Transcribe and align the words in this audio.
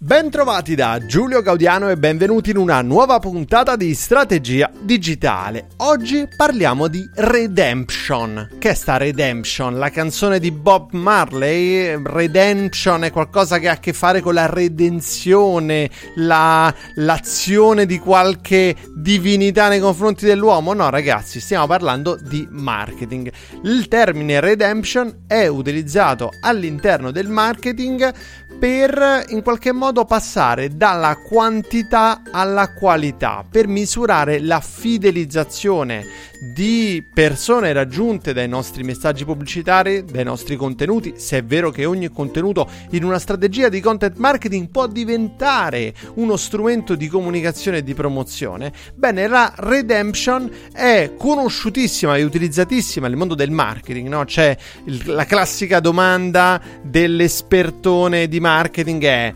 Bentrovati 0.00 0.76
da 0.76 1.04
Giulio 1.04 1.42
Gaudiano 1.42 1.90
e 1.90 1.96
benvenuti 1.96 2.50
in 2.50 2.56
una 2.56 2.82
nuova 2.82 3.18
puntata 3.18 3.74
di 3.74 3.92
Strategia 3.94 4.70
Digitale. 4.80 5.70
Oggi 5.78 6.28
parliamo 6.36 6.86
di 6.86 7.02
Redemption. 7.16 8.48
Che 8.60 8.70
è 8.70 8.74
sta 8.74 8.96
Redemption? 8.96 9.76
La 9.76 9.90
canzone 9.90 10.38
di 10.38 10.52
Bob 10.52 10.92
Marley? 10.92 12.00
Redemption 12.00 13.02
è 13.02 13.10
qualcosa 13.10 13.58
che 13.58 13.68
ha 13.68 13.72
a 13.72 13.78
che 13.80 13.92
fare 13.92 14.20
con 14.20 14.34
la 14.34 14.46
redenzione, 14.46 15.90
la, 16.14 16.72
l'azione 16.94 17.84
di 17.84 17.98
qualche 17.98 18.76
divinità 18.94 19.66
nei 19.66 19.80
confronti 19.80 20.26
dell'uomo? 20.26 20.74
No 20.74 20.90
ragazzi, 20.90 21.40
stiamo 21.40 21.66
parlando 21.66 22.16
di 22.22 22.46
marketing. 22.48 23.32
Il 23.64 23.88
termine 23.88 24.38
Redemption 24.38 25.24
è 25.26 25.48
utilizzato 25.48 26.30
all'interno 26.40 27.10
del 27.10 27.26
marketing 27.26 28.14
per 28.58 29.26
in 29.28 29.42
qualche 29.42 29.72
modo 29.72 30.04
passare 30.04 30.76
dalla 30.76 31.16
quantità 31.16 32.22
alla 32.30 32.72
qualità, 32.72 33.44
per 33.48 33.68
misurare 33.68 34.40
la 34.40 34.60
fidelizzazione 34.60 36.04
di 36.40 37.04
persone 37.12 37.72
raggiunte 37.72 38.32
dai 38.32 38.48
nostri 38.48 38.82
messaggi 38.82 39.24
pubblicitari, 39.24 40.04
dai 40.04 40.24
nostri 40.24 40.56
contenuti, 40.56 41.14
se 41.16 41.38
è 41.38 41.44
vero 41.44 41.70
che 41.70 41.84
ogni 41.84 42.08
contenuto 42.10 42.68
in 42.90 43.04
una 43.04 43.18
strategia 43.18 43.68
di 43.68 43.80
content 43.80 44.16
marketing 44.16 44.68
può 44.70 44.86
diventare 44.86 45.92
uno 46.14 46.36
strumento 46.36 46.94
di 46.94 47.08
comunicazione 47.08 47.78
e 47.78 47.82
di 47.82 47.94
promozione, 47.94 48.72
bene, 48.94 49.26
la 49.28 49.52
redemption 49.56 50.50
è 50.72 51.12
conosciutissima 51.16 52.16
e 52.16 52.22
utilizzatissima 52.22 53.08
nel 53.08 53.16
mondo 53.16 53.34
del 53.34 53.50
marketing, 53.50 54.08
no? 54.08 54.24
C'è 54.24 54.56
il, 54.84 55.02
la 55.06 55.24
classica 55.24 55.80
domanda 55.80 56.60
dell'espertone 56.82 58.28
di 58.28 58.40
marketing 58.40 58.47
è 58.48 59.34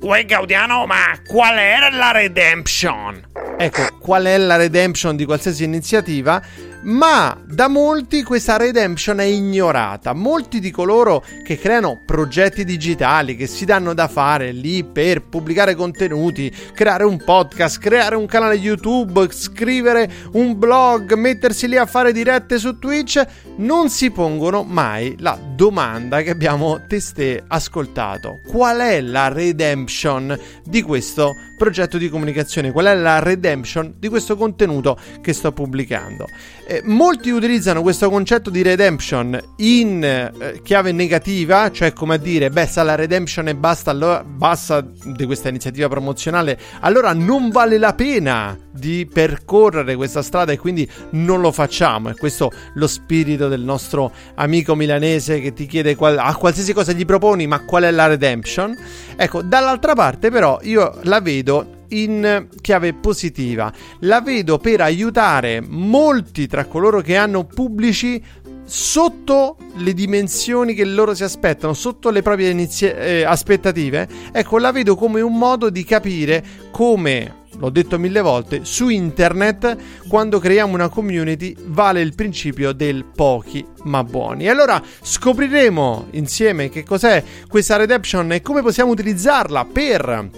Uè 0.00 0.24
Gaudiano, 0.24 0.84
ma 0.84 1.16
qual 1.26 1.56
è 1.56 1.90
la 1.92 2.10
redemption? 2.10 3.24
Ecco, 3.56 3.98
qual 4.00 4.24
è 4.24 4.36
la 4.36 4.56
redemption 4.56 5.14
di 5.14 5.24
qualsiasi 5.24 5.62
iniziativa? 5.62 6.42
Ma 6.84 7.38
da 7.46 7.68
molti 7.68 8.24
questa 8.24 8.56
redemption 8.56 9.20
è 9.20 9.24
ignorata. 9.24 10.12
Molti 10.14 10.58
di 10.58 10.72
coloro 10.72 11.24
che 11.44 11.56
creano 11.56 12.00
progetti 12.04 12.64
digitali, 12.64 13.36
che 13.36 13.46
si 13.46 13.64
danno 13.64 13.94
da 13.94 14.08
fare 14.08 14.50
lì 14.50 14.82
per 14.82 15.22
pubblicare 15.22 15.76
contenuti, 15.76 16.52
creare 16.74 17.04
un 17.04 17.22
podcast, 17.22 17.78
creare 17.78 18.16
un 18.16 18.26
canale 18.26 18.56
YouTube, 18.56 19.28
scrivere 19.30 20.10
un 20.32 20.58
blog, 20.58 21.12
mettersi 21.14 21.68
lì 21.68 21.76
a 21.76 21.86
fare 21.86 22.12
dirette 22.12 22.58
su 22.58 22.76
Twitch, 22.80 23.24
non 23.56 23.88
si 23.88 24.10
pongono 24.10 24.64
mai 24.64 25.14
la 25.20 25.38
domanda 25.54 26.22
che 26.22 26.30
abbiamo 26.30 26.80
testé 26.88 27.44
ascoltato. 27.46 28.40
Qual 28.44 28.78
è 28.78 29.00
la 29.00 29.28
redemption 29.28 30.36
di 30.64 30.82
questo 30.82 31.36
progetto 31.56 31.96
di 31.96 32.08
comunicazione? 32.08 32.72
Qual 32.72 32.86
è 32.86 32.94
la 32.94 33.20
redemption 33.20 33.94
di 33.98 34.08
questo 34.08 34.36
contenuto 34.36 34.98
che 35.20 35.32
sto 35.32 35.52
pubblicando? 35.52 36.26
Eh, 36.72 36.80
molti 36.86 37.28
utilizzano 37.28 37.82
questo 37.82 38.08
concetto 38.08 38.48
di 38.48 38.62
redemption 38.62 39.38
in 39.56 40.02
eh, 40.02 40.62
chiave 40.62 40.90
negativa, 40.90 41.70
cioè 41.70 41.92
come 41.92 42.14
a 42.14 42.16
dire, 42.16 42.48
beh, 42.48 42.64
se 42.64 42.82
la 42.82 42.94
redemption 42.94 43.48
è 43.48 43.54
basta, 43.54 43.90
allora, 43.90 44.24
basta 44.24 44.80
di 44.80 45.26
questa 45.26 45.50
iniziativa 45.50 45.88
promozionale, 45.88 46.58
allora 46.80 47.12
non 47.12 47.50
vale 47.50 47.76
la 47.76 47.92
pena 47.92 48.58
di 48.70 49.06
percorrere 49.06 49.96
questa 49.96 50.22
strada 50.22 50.52
e 50.52 50.56
quindi 50.56 50.90
non 51.10 51.42
lo 51.42 51.52
facciamo. 51.52 52.08
E 52.08 52.14
questo 52.14 52.50
lo 52.72 52.86
spirito 52.86 53.48
del 53.48 53.60
nostro 53.60 54.10
amico 54.36 54.74
milanese 54.74 55.40
che 55.40 55.52
ti 55.52 55.66
chiede 55.66 55.94
qual- 55.94 56.16
a 56.16 56.34
qualsiasi 56.36 56.72
cosa 56.72 56.92
gli 56.92 57.04
proponi, 57.04 57.46
ma 57.46 57.66
qual 57.66 57.82
è 57.82 57.90
la 57.90 58.06
redemption? 58.06 58.74
Ecco, 59.14 59.42
dall'altra 59.42 59.92
parte 59.92 60.30
però 60.30 60.58
io 60.62 61.00
la 61.02 61.20
vedo 61.20 61.80
in 61.92 62.48
chiave 62.60 62.94
positiva. 62.94 63.72
La 64.00 64.20
vedo 64.20 64.58
per 64.58 64.80
aiutare 64.80 65.60
molti 65.60 66.46
tra 66.46 66.66
coloro 66.66 67.00
che 67.00 67.16
hanno 67.16 67.44
pubblici 67.44 68.22
sotto 68.64 69.56
le 69.76 69.92
dimensioni 69.92 70.74
che 70.74 70.84
loro 70.84 71.14
si 71.14 71.24
aspettano, 71.24 71.74
sotto 71.74 72.10
le 72.10 72.22
proprie 72.22 72.50
inizi- 72.50 72.86
eh, 72.86 73.24
aspettative. 73.24 74.08
Ecco, 74.32 74.58
la 74.58 74.72
vedo 74.72 74.94
come 74.94 75.20
un 75.20 75.36
modo 75.36 75.68
di 75.68 75.84
capire 75.84 76.44
come 76.70 77.40
l'ho 77.58 77.70
detto 77.70 77.98
mille 77.98 78.22
volte, 78.22 78.60
su 78.64 78.88
internet 78.88 79.76
quando 80.08 80.38
creiamo 80.38 80.72
una 80.74 80.88
community 80.88 81.54
vale 81.66 82.00
il 82.00 82.14
principio 82.14 82.72
del 82.72 83.04
pochi 83.04 83.64
ma 83.84 84.02
buoni. 84.02 84.48
Allora 84.48 84.82
scopriremo 85.02 86.08
insieme 86.12 86.70
che 86.70 86.82
cos'è 86.82 87.22
questa 87.48 87.76
redemption 87.76 88.32
e 88.32 88.40
come 88.40 88.62
possiamo 88.62 88.90
utilizzarla 88.90 89.66
per 89.66 90.30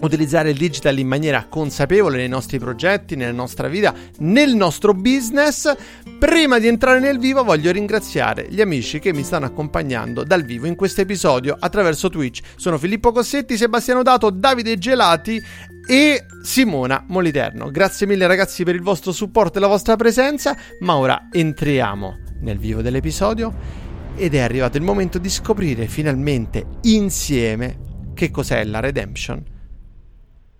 utilizzare 0.00 0.50
il 0.50 0.56
digital 0.56 0.98
in 0.98 1.06
maniera 1.06 1.46
consapevole 1.48 2.16
nei 2.16 2.28
nostri 2.28 2.58
progetti, 2.58 3.16
nella 3.16 3.32
nostra 3.32 3.68
vita, 3.68 3.94
nel 4.18 4.54
nostro 4.54 4.92
business. 4.92 5.72
Prima 6.18 6.58
di 6.58 6.66
entrare 6.66 7.00
nel 7.00 7.18
vivo 7.18 7.44
voglio 7.44 7.70
ringraziare 7.70 8.46
gli 8.48 8.60
amici 8.60 8.98
che 8.98 9.12
mi 9.12 9.22
stanno 9.22 9.46
accompagnando 9.46 10.24
dal 10.24 10.44
vivo 10.44 10.66
in 10.66 10.74
questo 10.74 11.00
episodio 11.00 11.56
attraverso 11.58 12.10
Twitch. 12.10 12.40
Sono 12.56 12.78
Filippo 12.78 13.12
Cossetti, 13.12 13.56
Sebastiano 13.56 14.02
Dato, 14.02 14.30
Davide 14.30 14.78
Gelati 14.78 15.42
e 15.86 16.26
Simona 16.42 17.04
Moliterno. 17.08 17.70
Grazie 17.70 18.06
mille 18.06 18.26
ragazzi 18.26 18.64
per 18.64 18.74
il 18.74 18.82
vostro 18.82 19.12
supporto 19.12 19.58
e 19.58 19.60
la 19.60 19.66
vostra 19.66 19.96
presenza, 19.96 20.56
ma 20.80 20.96
ora 20.96 21.28
entriamo 21.30 22.18
nel 22.40 22.58
vivo 22.58 22.82
dell'episodio 22.82 23.82
ed 24.16 24.34
è 24.34 24.40
arrivato 24.40 24.76
il 24.76 24.82
momento 24.82 25.18
di 25.18 25.28
scoprire 25.28 25.86
finalmente 25.86 26.64
insieme 26.82 28.12
che 28.14 28.30
cos'è 28.30 28.62
la 28.64 28.80
redemption 28.80 29.53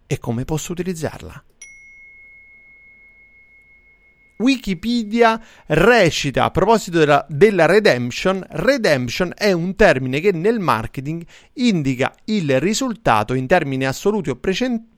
e 0.07 0.19
come 0.19 0.45
posso 0.45 0.73
utilizzarla. 0.73 1.45
Wikipedia 4.37 5.41
recita 5.67 6.45
a 6.45 6.51
proposito 6.51 6.99
della, 6.99 7.25
della, 7.29 7.67
redemption, 7.67 8.45
redemption 8.51 9.33
è 9.37 9.53
un 9.53 9.77
termine 9.77 10.21
che 10.21 10.33
nel 10.33 10.59
marketing 10.59 11.25
indica 11.55 12.13
il 12.25 12.61
risultato 12.61 13.35
in 13.35 13.47
termini 13.47 13.87
assoluti 13.87 14.31
o 14.31 14.37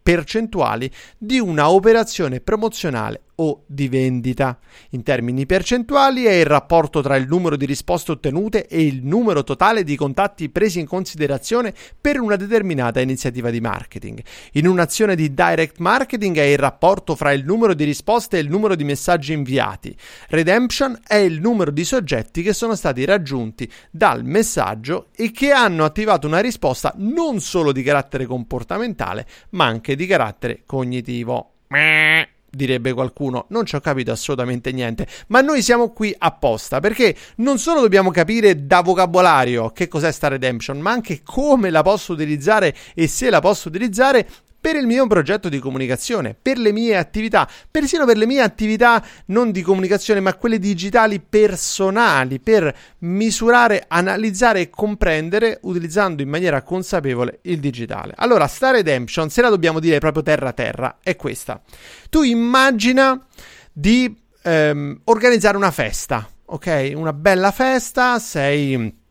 percentuali 0.07 0.89
di 1.19 1.41
una 1.41 1.69
operazione 1.69 2.39
promozionale 2.39 3.23
o 3.37 3.65
di 3.67 3.89
vendita. 3.89 4.59
In 4.91 5.03
termini 5.03 5.47
percentuali 5.47 6.25
è 6.25 6.33
il 6.33 6.47
rapporto 6.47 7.01
tra 7.03 7.17
il 7.17 7.27
numero 7.27 7.57
di 7.57 7.67
risposte 7.67 8.13
ottenute 8.13 8.67
e 8.67 8.83
il 8.85 9.05
numero 9.05 9.43
totale 9.43 9.83
di 9.85 9.97
contatti 9.97 10.49
presi 10.49 10.79
in 10.81 10.87
considerazione 10.87 11.75
per 12.01 12.21
una 12.21 12.37
determinata 12.37 13.01
iniziativa 13.01 13.51
di 13.51 13.61
marketing. 13.61 14.23
In 14.53 14.67
un'azione 14.67 15.17
di 15.17 15.35
direct 15.35 15.79
marketing 15.79 16.37
è 16.39 16.43
il 16.43 16.59
rapporto 16.59 17.15
fra 17.15 17.33
il 17.33 17.45
numero 17.45 17.75
di 17.75 17.85
risposte 17.85 18.39
e 18.39 18.41
il 18.41 18.49
numero 18.49 18.75
di 18.75 18.85
messaggi 18.85 19.33
inviati. 19.33 19.95
Redemption 20.29 20.99
è 21.07 21.17
il 21.17 21.41
numero 21.41 21.71
di 21.71 21.85
soggetti 21.85 22.43
che 22.43 22.53
sono 22.53 22.75
stati 22.75 23.05
raggiunti 23.05 23.71
dal 23.91 24.25
messaggio 24.25 25.09
e 25.15 25.31
che 25.33 25.51
hanno 25.51 25.85
attivato 25.85 26.27
una 26.27 26.41
risposta 26.41 26.95
non 26.99 27.41
solo 27.41 27.73
di 27.73 27.83
carattere 27.83 28.25
comportamentale, 28.25 29.27
ma 29.51 29.67
anche 29.67 29.96
di 29.97 30.07
carattere 30.07 30.63
cognitivo. 30.65 31.53
Direbbe 32.49 32.95
qualcuno, 32.95 33.47
non 33.49 33.67
ci 33.67 33.75
ho 33.75 33.81
capito 33.81 34.13
assolutamente 34.13 34.73
niente, 34.73 35.07
ma 35.27 35.43
noi 35.43 35.61
siamo 35.61 35.91
qui 35.91 36.15
apposta 36.17 36.81
perché 36.81 37.15
non 37.37 37.59
solo 37.59 37.81
dobbiamo 37.83 38.11
capire 38.11 38.65
da 38.65 38.81
vocabolario 38.81 39.73
che 39.73 39.89
cos'è 39.89 40.11
sta 40.11 40.29
redemption, 40.29 40.79
ma 40.79 40.91
anche 40.91 41.21
come 41.23 41.69
la 41.69 41.83
posso 41.83 42.15
utilizzare 42.15 42.75
e 42.95 43.09
se 43.09 43.29
la 43.29 43.41
posso 43.41 43.69
utilizzare 43.69 44.27
per 44.61 44.77
il 44.77 44.87
mio 44.87 45.07
progetto 45.07 45.49
di 45.49 45.59
comunicazione, 45.59 46.37
per 46.41 46.59
le 46.59 46.73
mie 46.73 46.97
attività, 46.97 47.49
persino 47.71 48.05
per 48.05 48.17
le 48.17 48.27
mie 48.27 48.41
attività 48.41 49.03
non 49.27 49.51
di 49.51 49.63
comunicazione, 49.63 50.21
ma 50.21 50.35
quelle 50.35 50.59
digitali 50.59 51.21
personali, 51.21 52.41
per 52.41 52.75
misurare, 53.01 53.85
analizzare 53.87 54.61
e 54.63 54.71
comprendere 54.71 55.59
utilizzando 55.63 56.23
in 56.23 56.29
maniera 56.29 56.63
consapevole 56.63 57.39
il 57.43 57.61
digitale. 57.61 58.15
Allora, 58.17 58.47
sta 58.47 58.71
redemption, 58.71 59.31
se 59.31 59.43
la 59.43 59.49
dobbiamo 59.49 59.79
dire 59.79 59.99
proprio 59.99 60.23
terra 60.23 60.53
terra, 60.53 60.99
è 61.03 61.15
questa. 61.17 61.61
Tu 62.11 62.23
immagina 62.23 63.25
di 63.73 64.15
ehm, 64.43 65.01
organizzare 65.05 65.57
una 65.57 65.71
festa, 65.71 66.29
ok? 66.47 66.93
Una 66.95 67.13
bella 67.13 67.51
festa, 67.51 68.19
sei 68.19 69.05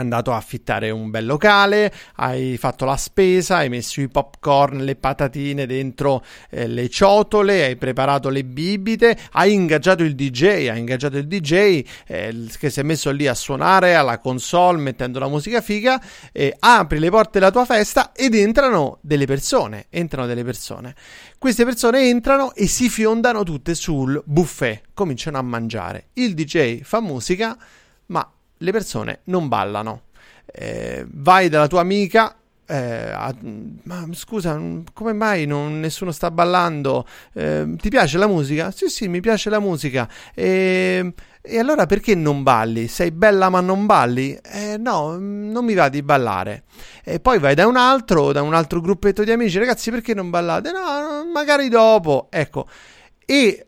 andato 0.00 0.32
a 0.32 0.36
affittare 0.36 0.90
un 0.90 1.10
bel 1.10 1.26
locale, 1.26 1.92
hai 2.16 2.56
fatto 2.58 2.84
la 2.84 2.96
spesa, 2.96 3.56
hai 3.56 3.68
messo 3.68 4.00
i 4.00 4.08
popcorn, 4.08 4.84
le 4.84 4.96
patatine 4.96 5.66
dentro 5.66 6.24
eh, 6.50 6.66
le 6.66 6.88
ciotole, 6.88 7.64
hai 7.64 7.76
preparato 7.76 8.28
le 8.28 8.44
bibite, 8.44 9.16
hai 9.32 9.52
ingaggiato 9.52 10.02
il 10.02 10.14
DJ, 10.14 10.68
hai 10.68 10.78
ingaggiato 10.78 11.16
il 11.16 11.26
DJ 11.26 11.84
eh, 12.06 12.46
che 12.58 12.70
si 12.70 12.80
è 12.80 12.82
messo 12.82 13.10
lì 13.10 13.26
a 13.26 13.34
suonare 13.34 13.94
alla 13.94 14.18
console 14.18 14.78
mettendo 14.78 15.18
la 15.18 15.28
musica 15.28 15.60
figa, 15.60 16.00
eh, 16.32 16.54
apri 16.58 16.98
le 16.98 17.10
porte 17.10 17.38
della 17.38 17.50
tua 17.50 17.64
festa 17.64 18.12
ed 18.12 18.34
entrano 18.34 18.98
delle 19.00 19.26
persone, 19.26 19.86
entrano 19.90 20.26
delle 20.26 20.44
persone. 20.44 20.94
Queste 21.38 21.64
persone 21.64 22.08
entrano 22.08 22.54
e 22.54 22.66
si 22.66 22.88
fiondano 22.88 23.42
tutte 23.42 23.74
sul 23.74 24.20
buffet, 24.24 24.82
cominciano 24.94 25.38
a 25.38 25.42
mangiare. 25.42 26.08
Il 26.14 26.34
DJ 26.34 26.80
fa 26.82 27.00
musica, 27.00 27.56
ma 28.06 28.28
le 28.58 28.72
persone 28.72 29.20
non 29.24 29.48
ballano. 29.48 30.02
Eh, 30.46 31.04
vai 31.08 31.48
dalla 31.48 31.66
tua 31.66 31.80
amica. 31.80 32.36
Eh, 32.68 32.74
a, 32.74 33.32
ma 33.84 34.08
scusa, 34.12 34.60
come 34.92 35.12
mai 35.12 35.46
non, 35.46 35.78
nessuno 35.78 36.10
sta 36.10 36.30
ballando? 36.32 37.06
Eh, 37.32 37.74
ti 37.76 37.88
piace 37.90 38.18
la 38.18 38.26
musica? 38.26 38.70
Sì, 38.72 38.88
sì, 38.88 39.06
mi 39.08 39.20
piace 39.20 39.50
la 39.50 39.60
musica. 39.60 40.08
E, 40.34 41.12
e 41.40 41.58
allora 41.58 41.86
perché 41.86 42.16
non 42.16 42.42
balli? 42.42 42.88
Sei 42.88 43.12
bella 43.12 43.48
ma 43.50 43.60
non 43.60 43.86
balli? 43.86 44.36
Eh, 44.42 44.76
no, 44.78 45.16
non 45.16 45.64
mi 45.64 45.74
va 45.74 45.88
di 45.88 46.02
ballare. 46.02 46.64
E 47.04 47.20
poi 47.20 47.38
vai 47.38 47.54
da 47.54 47.66
un 47.68 47.76
altro, 47.76 48.32
da 48.32 48.42
un 48.42 48.54
altro 48.54 48.80
gruppetto 48.80 49.22
di 49.22 49.30
amici, 49.30 49.58
ragazzi, 49.58 49.90
perché 49.92 50.12
non 50.12 50.30
ballate? 50.30 50.72
No, 50.72 51.24
magari 51.32 51.68
dopo. 51.68 52.26
Ecco. 52.30 52.66
E 53.24 53.66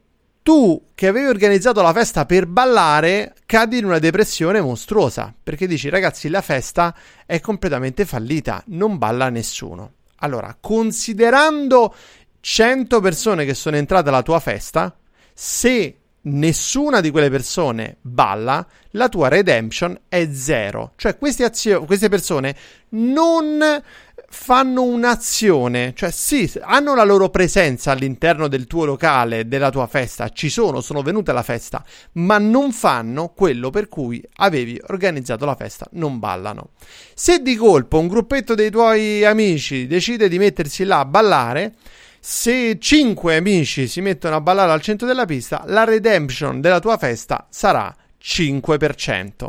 tu 0.48 0.92
che 0.94 1.08
avevi 1.08 1.26
organizzato 1.26 1.82
la 1.82 1.92
festa 1.92 2.24
per 2.24 2.46
ballare 2.46 3.34
cadi 3.44 3.76
in 3.76 3.84
una 3.84 3.98
depressione 3.98 4.62
mostruosa 4.62 5.34
perché 5.42 5.66
dici 5.66 5.90
ragazzi 5.90 6.30
la 6.30 6.40
festa 6.40 6.94
è 7.26 7.38
completamente 7.38 8.06
fallita, 8.06 8.62
non 8.68 8.96
balla 8.96 9.28
nessuno. 9.28 9.92
Allora, 10.20 10.56
considerando 10.58 11.94
100 12.40 12.98
persone 13.00 13.44
che 13.44 13.52
sono 13.52 13.76
entrate 13.76 14.08
alla 14.08 14.22
tua 14.22 14.40
festa, 14.40 14.96
se 15.34 15.98
nessuna 16.22 17.02
di 17.02 17.10
quelle 17.10 17.28
persone 17.28 17.98
balla, 18.00 18.66
la 18.92 19.10
tua 19.10 19.28
redemption 19.28 20.00
è 20.08 20.30
zero. 20.32 20.92
Cioè 20.96 21.18
queste, 21.18 21.44
azio- 21.44 21.84
queste 21.84 22.08
persone 22.08 22.56
non 22.90 23.82
fanno 24.30 24.82
un'azione, 24.82 25.94
cioè 25.96 26.10
sì, 26.10 26.50
hanno 26.60 26.94
la 26.94 27.04
loro 27.04 27.30
presenza 27.30 27.92
all'interno 27.92 28.46
del 28.46 28.66
tuo 28.66 28.84
locale, 28.84 29.48
della 29.48 29.70
tua 29.70 29.86
festa, 29.86 30.28
ci 30.28 30.50
sono, 30.50 30.82
sono 30.82 31.02
venute 31.02 31.30
alla 31.30 31.42
festa, 31.42 31.82
ma 32.12 32.36
non 32.38 32.72
fanno 32.72 33.32
quello 33.34 33.70
per 33.70 33.88
cui 33.88 34.22
avevi 34.36 34.78
organizzato 34.88 35.46
la 35.46 35.54
festa, 35.54 35.86
non 35.92 36.18
ballano. 36.18 36.70
Se 37.14 37.40
di 37.40 37.56
colpo 37.56 37.98
un 37.98 38.06
gruppetto 38.06 38.54
dei 38.54 38.70
tuoi 38.70 39.24
amici 39.24 39.86
decide 39.86 40.28
di 40.28 40.38
mettersi 40.38 40.84
là 40.84 41.00
a 41.00 41.04
ballare, 41.06 41.74
se 42.20 42.78
5 42.78 43.36
amici 43.36 43.88
si 43.88 44.02
mettono 44.02 44.36
a 44.36 44.40
ballare 44.42 44.72
al 44.72 44.82
centro 44.82 45.06
della 45.06 45.24
pista, 45.24 45.62
la 45.66 45.84
redemption 45.84 46.60
della 46.60 46.80
tua 46.80 46.98
festa 46.98 47.46
sarà 47.48 47.94
5%. 48.20 49.48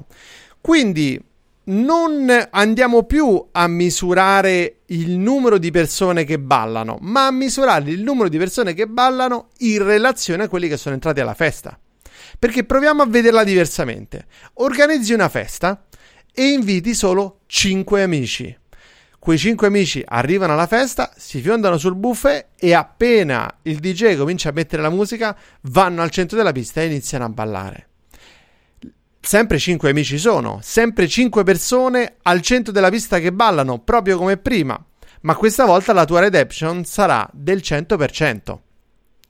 Quindi 0.61 1.21
non 1.69 2.47
andiamo 2.49 3.03
più 3.03 3.47
a 3.51 3.67
misurare 3.67 4.79
il 4.87 5.11
numero 5.17 5.57
di 5.57 5.71
persone 5.71 6.23
che 6.23 6.39
ballano, 6.39 6.97
ma 7.01 7.27
a 7.27 7.31
misurare 7.31 7.91
il 7.91 8.01
numero 8.01 8.29
di 8.29 8.37
persone 8.37 8.73
che 8.73 8.87
ballano 8.87 9.49
in 9.59 9.83
relazione 9.83 10.43
a 10.43 10.47
quelli 10.47 10.67
che 10.67 10.77
sono 10.77 10.95
entrati 10.95 11.19
alla 11.19 11.33
festa. 11.33 11.77
Perché 12.37 12.63
proviamo 12.63 13.03
a 13.03 13.05
vederla 13.05 13.43
diversamente. 13.43 14.25
Organizzi 14.55 15.13
una 15.13 15.29
festa 15.29 15.85
e 16.33 16.47
inviti 16.47 16.93
solo 16.93 17.41
5 17.45 18.01
amici. 18.01 18.57
Quei 19.19 19.37
5 19.37 19.67
amici 19.67 20.01
arrivano 20.05 20.53
alla 20.53 20.67
festa, 20.67 21.11
si 21.17 21.41
fiondano 21.41 21.77
sul 21.77 21.95
buffet 21.95 22.47
e 22.57 22.73
appena 22.73 23.59
il 23.63 23.79
DJ 23.79 24.15
comincia 24.15 24.49
a 24.49 24.53
mettere 24.53 24.81
la 24.81 24.89
musica, 24.89 25.37
vanno 25.63 26.01
al 26.01 26.09
centro 26.09 26.37
della 26.37 26.53
pista 26.53 26.81
e 26.81 26.85
iniziano 26.85 27.25
a 27.25 27.29
ballare 27.29 27.88
sempre 29.29 29.59
cinque 29.59 29.91
amici 29.91 30.17
sono, 30.17 30.57
sempre 30.63 31.07
cinque 31.07 31.43
persone 31.43 32.15
al 32.23 32.41
centro 32.41 32.73
della 32.73 32.89
pista 32.89 33.19
che 33.19 33.31
ballano, 33.31 33.77
proprio 33.77 34.17
come 34.17 34.37
prima, 34.37 34.83
ma 35.21 35.35
questa 35.35 35.65
volta 35.65 35.93
la 35.93 36.03
tua 36.03 36.21
redemption 36.21 36.83
sarà 36.83 37.29
del 37.31 37.59
100%. 37.59 38.68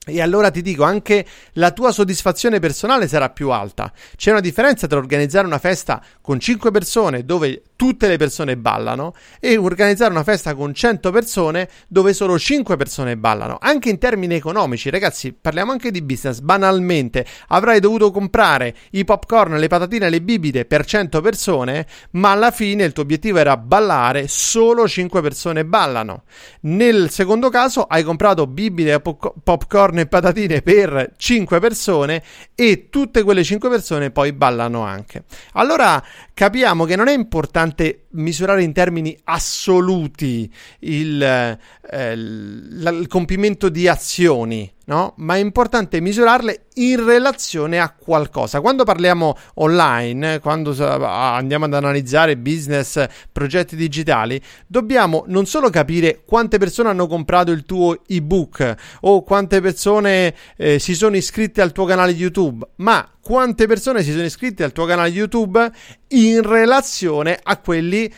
E 0.09 0.21
allora 0.21 0.51
ti 0.51 0.61
dico, 0.61 0.83
anche 0.83 1.25
la 1.53 1.71
tua 1.71 1.91
soddisfazione 1.91 2.59
personale 2.59 3.07
sarà 3.07 3.29
più 3.29 3.49
alta. 3.49 3.91
C'è 4.15 4.31
una 4.31 4.39
differenza 4.39 4.87
tra 4.87 4.97
organizzare 4.97 5.45
una 5.45 5.59
festa 5.59 6.01
con 6.21 6.39
5 6.39 6.71
persone 6.71 7.25
dove 7.25 7.63
tutte 7.75 8.07
le 8.07 8.17
persone 8.17 8.57
ballano 8.57 9.13
e 9.39 9.55
organizzare 9.55 10.11
una 10.11 10.23
festa 10.23 10.53
con 10.53 10.73
100 10.73 11.11
persone 11.11 11.69
dove 11.87 12.13
solo 12.13 12.37
5 12.37 12.75
persone 12.75 13.15
ballano. 13.15 13.57
Anche 13.61 13.89
in 13.89 13.97
termini 13.97 14.35
economici, 14.35 14.89
ragazzi, 14.89 15.31
parliamo 15.31 15.71
anche 15.71 15.91
di 15.91 16.01
business. 16.01 16.39
Banalmente, 16.39 17.25
avrai 17.47 17.79
dovuto 17.79 18.11
comprare 18.11 18.75
i 18.91 19.05
popcorn, 19.05 19.57
le 19.57 19.67
patatine 19.67 20.09
le 20.09 20.21
bibite 20.21 20.65
per 20.65 20.85
100 20.85 21.21
persone, 21.21 21.87
ma 22.11 22.31
alla 22.31 22.51
fine 22.51 22.83
il 22.83 22.91
tuo 22.91 23.03
obiettivo 23.03 23.37
era 23.37 23.55
ballare, 23.55 24.27
solo 24.27 24.87
5 24.87 25.21
persone 25.21 25.63
ballano. 25.63 26.23
Nel 26.61 27.09
secondo 27.09 27.49
caso 27.49 27.83
hai 27.83 28.03
comprato 28.03 28.45
bibite, 28.45 28.99
popcorn 28.99 29.98
e 30.01 30.07
patatine 30.07 30.61
per 30.61 31.13
5 31.17 31.59
persone 31.59 32.23
e 32.55 32.87
tutte 32.89 33.23
quelle 33.23 33.43
5 33.43 33.69
persone 33.69 34.11
poi 34.11 34.33
ballano 34.33 34.81
anche. 34.81 35.23
Allora 35.53 36.03
capiamo 36.33 36.85
che 36.85 36.95
non 36.95 37.07
è 37.07 37.13
importante 37.13 38.05
misurare 38.11 38.63
in 38.63 38.73
termini 38.73 39.17
assoluti 39.25 40.51
il, 40.79 41.21
eh, 41.21 42.11
il 42.13 43.05
compimento 43.07 43.69
di 43.69 43.87
azioni 43.87 44.71
no? 44.89 45.13
Ma 45.17 45.35
è 45.35 45.37
importante 45.37 46.01
misurarle 46.01 46.65
in 46.75 47.05
relazione 47.05 47.79
a 47.79 47.91
qualcosa. 47.91 48.59
Quando 48.59 48.83
parliamo 48.83 49.37
online, 49.55 50.39
quando 50.39 50.75
andiamo 51.05 51.65
ad 51.65 51.73
analizzare 51.75 52.37
business, 52.37 53.05
progetti 53.31 53.75
digitali, 53.75 54.41
dobbiamo 54.65 55.25
non 55.27 55.45
solo 55.45 55.69
capire 55.69 56.23
quante 56.25 56.57
persone 56.57 56.89
hanno 56.89 57.05
comprato 57.05 57.51
il 57.51 57.65
tuo 57.65 58.01
ebook 58.07 58.75
o 59.01 59.23
quante 59.23 59.61
persone 59.61 60.33
eh, 60.57 60.79
si 60.79 60.95
sono 60.95 61.15
iscritte 61.15 61.61
al 61.61 61.71
tuo 61.71 61.85
canale 61.85 62.11
YouTube, 62.11 62.67
ma 62.77 63.07
quante 63.21 63.67
persone 63.67 64.01
si 64.01 64.09
sono 64.09 64.23
iscritte 64.23 64.63
al 64.63 64.71
tuo 64.71 64.85
canale 64.85 65.09
YouTube 65.09 65.71
in 66.09 66.41
relazione 66.41 67.39
a 67.41 67.57
quelli 67.57 68.07
che 68.07 68.13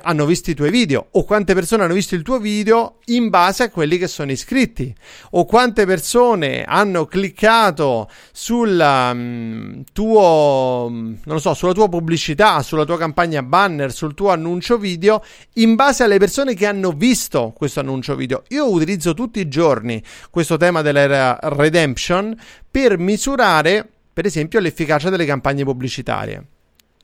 hanno 0.00 0.24
visto 0.24 0.50
i 0.50 0.54
tuoi 0.54 0.70
video 0.70 1.08
o 1.10 1.24
quante 1.24 1.52
persone 1.52 1.82
hanno 1.82 1.94
visto 1.94 2.14
il 2.14 2.22
tuo 2.22 2.38
video 2.38 2.98
in 3.06 3.28
base 3.28 3.64
a 3.64 3.70
quelli 3.70 3.98
che 3.98 4.06
sono 4.06 4.30
iscritti 4.30 4.94
o 5.32 5.44
quante 5.44 5.84
persone 5.84 6.62
hanno 6.62 7.06
cliccato 7.06 8.08
sul 8.32 8.78
um, 8.78 9.82
tuo 9.92 10.88
non 11.24 11.40
so 11.40 11.54
sulla 11.54 11.72
tua 11.72 11.88
pubblicità 11.88 12.62
sulla 12.62 12.84
tua 12.84 12.96
campagna 12.96 13.42
banner 13.42 13.92
sul 13.92 14.14
tuo 14.14 14.30
annuncio 14.30 14.78
video 14.78 15.22
in 15.54 15.74
base 15.74 16.04
alle 16.04 16.18
persone 16.18 16.54
che 16.54 16.66
hanno 16.66 16.92
visto 16.92 17.52
questo 17.54 17.80
annuncio 17.80 18.14
video. 18.14 18.44
Io 18.48 18.70
utilizzo 18.70 19.12
tutti 19.12 19.40
i 19.40 19.48
giorni 19.48 20.00
questo 20.30 20.56
tema 20.56 20.82
della 20.82 21.36
redemption 21.42 22.36
per 22.70 22.96
misurare 22.98 23.88
per 24.12 24.24
esempio 24.24 24.60
l'efficacia 24.60 25.10
delle 25.10 25.26
campagne 25.26 25.64
pubblicitarie 25.64 26.46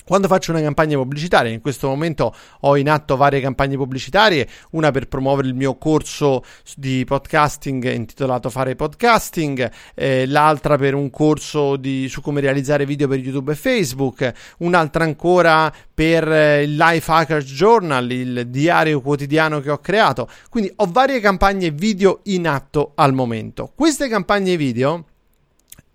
Quando 0.04 0.26
faccio 0.28 0.50
una 0.50 0.60
campagna 0.60 0.96
pubblicitaria, 0.96 1.52
in 1.52 1.60
questo 1.60 1.86
momento 1.86 2.34
ho 2.60 2.76
in 2.76 2.88
atto 2.88 3.16
varie 3.16 3.40
campagne 3.40 3.76
pubblicitarie, 3.76 4.48
una 4.70 4.90
per 4.90 5.06
promuovere 5.08 5.48
il 5.48 5.54
mio 5.54 5.76
corso 5.76 6.42
di 6.76 7.04
podcasting 7.04 7.92
intitolato 7.92 8.50
Fare 8.50 8.74
Podcasting, 8.74 9.70
eh, 9.94 10.26
l'altra 10.26 10.76
per 10.76 10.94
un 10.94 11.10
corso 11.10 11.76
di, 11.76 12.08
su 12.08 12.20
come 12.22 12.40
realizzare 12.40 12.86
video 12.86 13.06
per 13.06 13.18
YouTube 13.18 13.52
e 13.52 13.56
Facebook, 13.56 14.32
un'altra 14.58 15.04
ancora 15.04 15.72
per 15.92 16.30
eh, 16.30 16.62
il 16.62 16.76
Life 16.76 17.10
Hackers 17.10 17.52
Journal, 17.52 18.10
il 18.10 18.46
diario 18.48 19.00
quotidiano 19.00 19.60
che 19.60 19.70
ho 19.70 19.78
creato. 19.78 20.28
Quindi 20.48 20.72
ho 20.76 20.86
varie 20.90 21.20
campagne 21.20 21.70
video 21.70 22.20
in 22.24 22.48
atto 22.48 22.92
al 22.94 23.12
momento. 23.12 23.70
Queste 23.74 24.08
campagne 24.08 24.56
video 24.56 25.04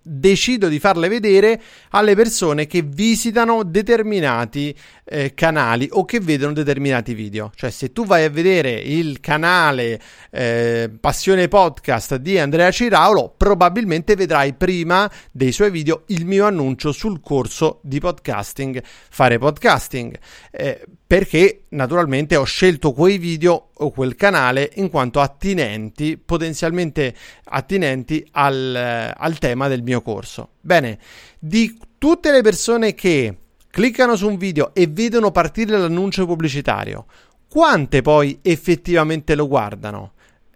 decido 0.08 0.68
di 0.68 0.78
farle 0.78 1.08
vedere 1.08 1.60
alle 1.90 2.14
persone 2.14 2.66
che 2.68 2.82
visitano 2.82 3.64
determinati 3.64 4.74
eh, 5.04 5.34
canali 5.34 5.88
o 5.90 6.04
che 6.04 6.20
vedono 6.20 6.52
determinati 6.52 7.12
video. 7.12 7.50
Cioè, 7.54 7.70
se 7.70 7.92
tu 7.92 8.06
vai 8.06 8.24
a 8.24 8.30
vedere 8.30 8.70
il 8.72 9.18
canale 9.18 10.00
eh, 10.30 10.90
Passione 11.00 11.48
Podcast 11.48 12.16
di 12.16 12.38
Andrea 12.38 12.70
Ciraulo, 12.70 13.34
probabilmente 13.36 14.14
vedrai 14.14 14.54
prima 14.54 15.10
dei 15.32 15.50
suoi 15.50 15.70
video 15.70 16.04
il 16.06 16.24
mio 16.24 16.46
annuncio 16.46 16.92
sul 16.92 17.20
corso 17.20 17.80
di 17.82 17.98
podcasting, 17.98 18.80
fare 19.10 19.38
podcasting. 19.38 20.16
Eh, 20.52 20.84
perché 21.06 21.66
naturalmente 21.68 22.34
ho 22.34 22.42
scelto 22.42 22.92
quei 22.92 23.18
video 23.18 23.68
o 23.72 23.90
quel 23.92 24.16
canale 24.16 24.72
in 24.74 24.90
quanto 24.90 25.20
attinenti, 25.20 26.18
potenzialmente 26.18 27.14
attinenti 27.44 28.26
al, 28.32 29.14
al 29.16 29.38
tema 29.38 29.68
del 29.68 29.82
mio 29.82 29.95
corso. 30.02 30.50
Bene, 30.60 30.98
di 31.38 31.78
tutte 31.98 32.30
le 32.30 32.42
persone 32.42 32.94
che 32.94 33.36
cliccano 33.70 34.16
su 34.16 34.28
un 34.28 34.36
video 34.36 34.74
e 34.74 34.86
vedono 34.86 35.30
partire 35.30 35.78
l'annuncio 35.78 36.26
pubblicitario, 36.26 37.06
quante 37.48 38.02
poi 38.02 38.38
effettivamente 38.42 39.34
lo 39.34 39.46
guardano? 39.46 40.12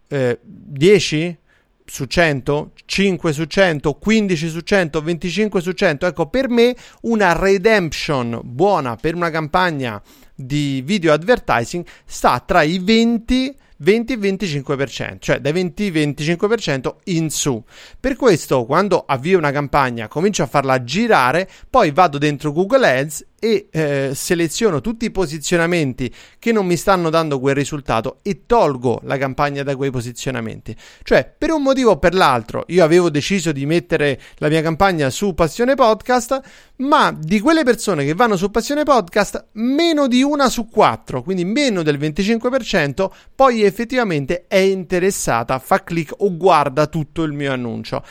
Eh, 0.09 0.39
10? 0.43 1.39
su 1.91 2.05
100, 2.05 2.71
5 2.85 3.33
su 3.33 3.45
100, 3.47 3.95
15 3.95 4.49
su 4.49 4.61
100, 4.61 5.03
25 5.03 5.61
su 5.61 5.73
100. 5.73 6.07
Ecco, 6.07 6.29
per 6.29 6.49
me 6.49 6.77
una 7.03 7.33
redemption 7.33 8.41
buona 8.45 8.95
per 8.95 9.17
una 9.17 9.29
campagna 9.31 10.01
di 10.33 10.83
video 10.85 11.13
advertising 11.13 11.85
sta 12.05 12.39
tra 12.47 12.63
i 12.63 12.79
20 12.79 12.89
20 13.21 13.57
25%, 13.83 15.17
cioè 15.19 15.41
dai 15.41 15.53
20-25% 15.53 16.95
in 17.05 17.31
su. 17.31 17.63
Per 17.99 18.17
questo, 18.17 18.65
quando 18.65 19.05
avvio 19.07 19.39
una 19.39 19.51
campagna, 19.51 20.09
comincio 20.09 20.43
a 20.43 20.47
farla 20.47 20.85
girare, 20.85 21.49
poi 21.69 21.91
vado 21.91 22.19
dentro 22.19 22.53
Google 22.53 22.99
Ads 22.99 23.27
e 23.41 23.69
eh, 23.73 24.11
seleziono 24.15 24.81
tutti 24.81 25.07
i 25.07 25.11
posizionamenti 25.11 26.15
che 26.39 26.53
non 26.53 26.67
mi 26.67 26.77
stanno 26.77 27.11
dando 27.11 27.41
quel 27.41 27.55
risultato 27.55 28.19
e 28.23 28.43
tolgo 28.47 29.01
la 29.05 29.17
campagna 29.17 29.63
da 29.63 29.75
quei 29.75 29.91
posizionamenti. 29.91 30.77
Cioè, 31.03 31.35
per 31.37 31.51
un 31.51 31.63
motivo 31.63 31.93
o 31.93 31.99
per 31.99 32.15
l'altro, 32.15 32.65
io 32.69 32.85
avevo 32.85 33.11
deciso 33.11 33.51
di 33.51 33.67
mettere 33.67 34.21
la 34.37 34.49
mia 34.49 34.61
campagna 34.61 35.11
su 35.11 35.35
Passione 35.35 35.75
Podcast, 35.75 36.41
ma 36.77 37.17
di 37.19 37.41
quelle 37.41 37.65
persone 37.65 38.05
che 38.05 38.15
vanno 38.15 38.37
su 38.37 38.51
Passione 38.51 38.85
Podcast, 38.85 39.47
meno 39.53 40.07
di 40.07 40.23
una 40.23 40.51
su 40.51 40.69
quattro, 40.69 41.23
quindi 41.23 41.45
meno 41.45 41.83
del 41.83 41.99
25%, 41.99 43.11
poi 43.35 43.63
effettivamente 43.63 44.45
è 44.49 44.59
interessata, 44.59 45.59
fa 45.59 45.83
clic 45.83 46.13
o 46.19 46.37
guarda 46.37 46.87
tutto 46.87 47.23
il 47.23 47.33
mio 47.33 47.53
annuncio. 47.53 48.05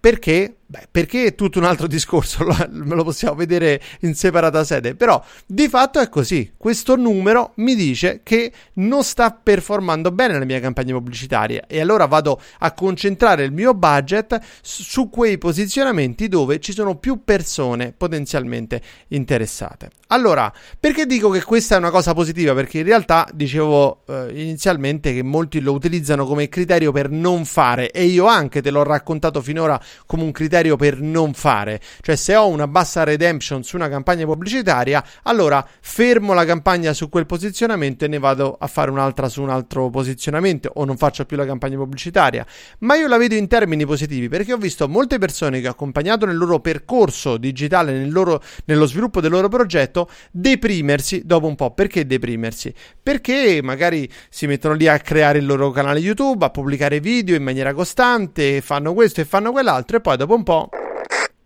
Perché? 0.00 0.56
Beh, 0.72 0.88
perché 0.90 1.26
è 1.26 1.34
tutto 1.34 1.58
un 1.58 1.66
altro 1.66 1.86
discorso, 1.88 2.44
lo, 2.44 2.56
lo 2.70 3.04
possiamo 3.04 3.34
vedere 3.34 3.78
in 4.00 4.14
separata 4.14 4.64
sede, 4.64 4.94
però 4.94 5.22
di 5.44 5.68
fatto 5.68 6.00
è 6.00 6.08
così. 6.08 6.54
Questo 6.56 6.96
numero 6.96 7.52
mi 7.56 7.74
dice 7.74 8.20
che 8.22 8.50
non 8.74 9.04
sta 9.04 9.30
performando 9.32 10.10
bene 10.10 10.38
la 10.38 10.46
mia 10.46 10.60
campagna 10.60 10.94
pubblicitaria 10.94 11.64
e 11.66 11.80
allora 11.80 12.06
vado 12.06 12.40
a 12.60 12.72
concentrare 12.72 13.44
il 13.44 13.52
mio 13.52 13.74
budget 13.74 14.40
su 14.62 15.10
quei 15.10 15.36
posizionamenti 15.36 16.28
dove 16.28 16.58
ci 16.58 16.72
sono 16.72 16.96
più 16.96 17.22
persone 17.22 17.92
potenzialmente 17.94 18.80
interessate. 19.08 19.90
Allora, 20.08 20.50
perché 20.78 21.04
dico 21.06 21.28
che 21.28 21.42
questa 21.42 21.74
è 21.74 21.78
una 21.78 21.90
cosa 21.90 22.14
positiva? 22.14 22.54
Perché 22.54 22.78
in 22.78 22.84
realtà 22.84 23.28
dicevo 23.32 24.04
eh, 24.06 24.28
inizialmente 24.32 25.12
che 25.12 25.22
molti 25.22 25.60
lo 25.60 25.72
utilizzano 25.72 26.26
come 26.26 26.48
criterio 26.48 26.92
per 26.92 27.10
non 27.10 27.44
fare 27.44 27.90
e 27.90 28.04
io 28.04 28.26
anche 28.26 28.62
te 28.62 28.70
l'ho 28.70 28.82
raccontato 28.82 29.40
finora 29.42 29.80
come 30.06 30.22
un 30.22 30.32
criterio 30.32 30.76
per 30.76 31.00
non 31.00 31.34
fare. 31.34 31.80
Cioè, 32.00 32.16
se 32.16 32.34
ho 32.34 32.48
una 32.48 32.66
bassa 32.66 33.04
redemption 33.04 33.62
su 33.62 33.76
una 33.76 33.88
campagna 33.88 34.24
pubblicitaria, 34.24 35.04
allora 35.24 35.66
fermo 35.80 36.32
la 36.32 36.44
campagna 36.44 36.92
su 36.92 37.08
quel 37.08 37.26
posizionamento 37.26 38.04
e 38.04 38.08
ne 38.08 38.18
vado 38.18 38.56
a 38.58 38.66
fare 38.66 38.90
un'altra 38.90 39.28
su 39.28 39.42
un 39.42 39.50
altro 39.50 39.90
posizionamento 39.90 40.70
o 40.74 40.84
non 40.84 40.96
faccio 40.96 41.24
più 41.24 41.36
la 41.36 41.44
campagna 41.44 41.76
pubblicitaria. 41.76 42.46
Ma 42.78 42.94
io 42.94 43.08
la 43.08 43.16
vedo 43.16 43.34
in 43.34 43.48
termini 43.48 43.84
positivi 43.84 44.28
perché 44.28 44.52
ho 44.52 44.56
visto 44.56 44.88
molte 44.88 45.18
persone 45.18 45.60
che 45.60 45.68
ho 45.68 45.72
accompagnato 45.72 46.26
nel 46.26 46.36
loro 46.36 46.60
percorso 46.60 47.36
digitale, 47.36 47.92
nel 47.92 48.12
loro, 48.12 48.42
nello 48.66 48.86
sviluppo 48.86 49.20
del 49.20 49.30
loro 49.30 49.48
progetto, 49.48 50.08
deprimersi 50.30 51.22
dopo 51.24 51.46
un 51.46 51.54
po'. 51.54 51.72
Perché 51.72 52.06
deprimersi? 52.06 52.72
Perché 53.02 53.60
magari 53.62 54.08
si 54.28 54.46
mettono 54.46 54.74
lì 54.74 54.86
a 54.86 54.98
creare 54.98 55.38
il 55.38 55.46
loro 55.46 55.70
canale 55.70 55.98
YouTube, 55.98 56.44
a 56.44 56.50
pubblicare 56.50 57.00
video 57.00 57.34
in 57.34 57.42
maniera 57.42 57.74
costante, 57.74 58.60
fanno 58.60 58.94
questo 58.94 59.20
e 59.20 59.24
fanno 59.24 59.31
quell'altro 59.52 59.96
e 59.96 60.00
poi 60.00 60.16
dopo 60.16 60.34
un 60.34 60.42
po' 60.42 60.52
po'. 60.52 60.68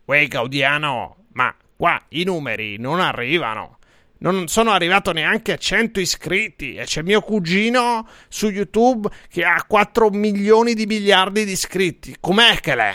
Uè, 0.07 0.27
Gaudiano, 0.27 1.27
ma 1.33 1.55
qua 1.77 2.01
i 2.11 2.25
numeri 2.25 2.77
non 2.79 3.01
arrivano. 3.01 3.79
Non 4.19 4.49
sono 4.49 4.71
arrivato 4.71 5.13
neanche 5.13 5.53
a 5.53 5.57
100 5.57 6.01
iscritti 6.01 6.75
e 6.75 6.85
c'è 6.85 7.03
mio 7.03 7.21
cugino 7.21 8.09
su 8.29 8.49
YouTube 8.49 9.09
che 9.29 9.45
ha 9.45 9.63
4 9.67 10.11
milioni 10.11 10.75
di 10.75 10.87
miliardi 10.87 11.45
di 11.45 11.53
iscritti. 11.53 12.17
Com'è 12.19 12.59
che 12.61 12.75
l'è? 12.75 12.95